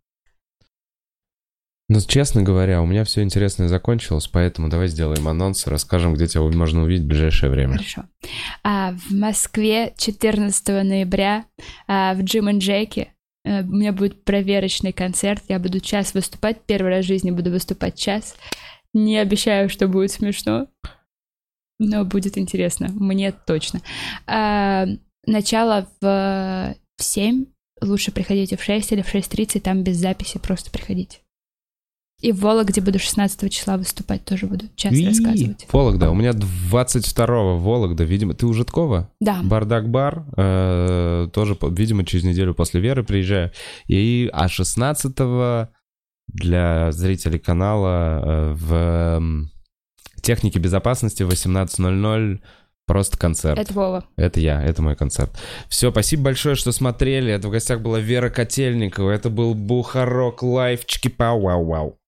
[1.88, 6.42] Ну, честно говоря, у меня все интересное закончилось, поэтому давай сделаем анонс, расскажем, где тебя
[6.42, 7.72] можно увидеть в ближайшее время.
[7.72, 8.04] Хорошо.
[8.62, 11.44] А, в Москве 14 ноября
[11.86, 13.12] а, в Джим и Джеки
[13.44, 15.42] э, у меня будет проверочный концерт.
[15.48, 16.62] Я буду час выступать.
[16.64, 18.34] Первый раз в жизни буду выступать час.
[18.94, 20.68] Не обещаю, что будет смешно,
[21.78, 22.88] но будет интересно.
[22.92, 23.82] Мне точно.
[24.26, 24.86] А,
[25.26, 27.44] начало в, в 7.
[27.82, 29.60] Лучше приходите в 6 или в 6.30.
[29.60, 31.18] Там без записи просто приходите.
[32.20, 34.24] И в Вологде буду 16 числа выступать.
[34.24, 35.66] Тоже буду час И, рассказывать.
[35.72, 36.10] Вологда.
[36.10, 38.34] У меня 22-го Вологда, видимо.
[38.34, 39.10] Ты у Житкова?
[39.20, 39.40] Да.
[39.42, 40.24] Бардак-бар.
[40.36, 43.50] э, тоже, видимо, через неделю после Веры приезжаю.
[43.88, 45.68] И, а 16-го
[46.28, 49.22] для зрителей канала э, в
[50.22, 52.40] технике безопасности в 18.00
[52.86, 53.58] просто концерт.
[53.58, 54.04] Это Вова.
[54.16, 55.30] Это я, это мой концерт.
[55.68, 57.32] Все, спасибо большое, что смотрели.
[57.32, 59.10] Это в гостях была Вера Котельникова.
[59.10, 60.84] Это был Бухарок Лайв.
[60.86, 61.98] Чики-пау-вау-вау.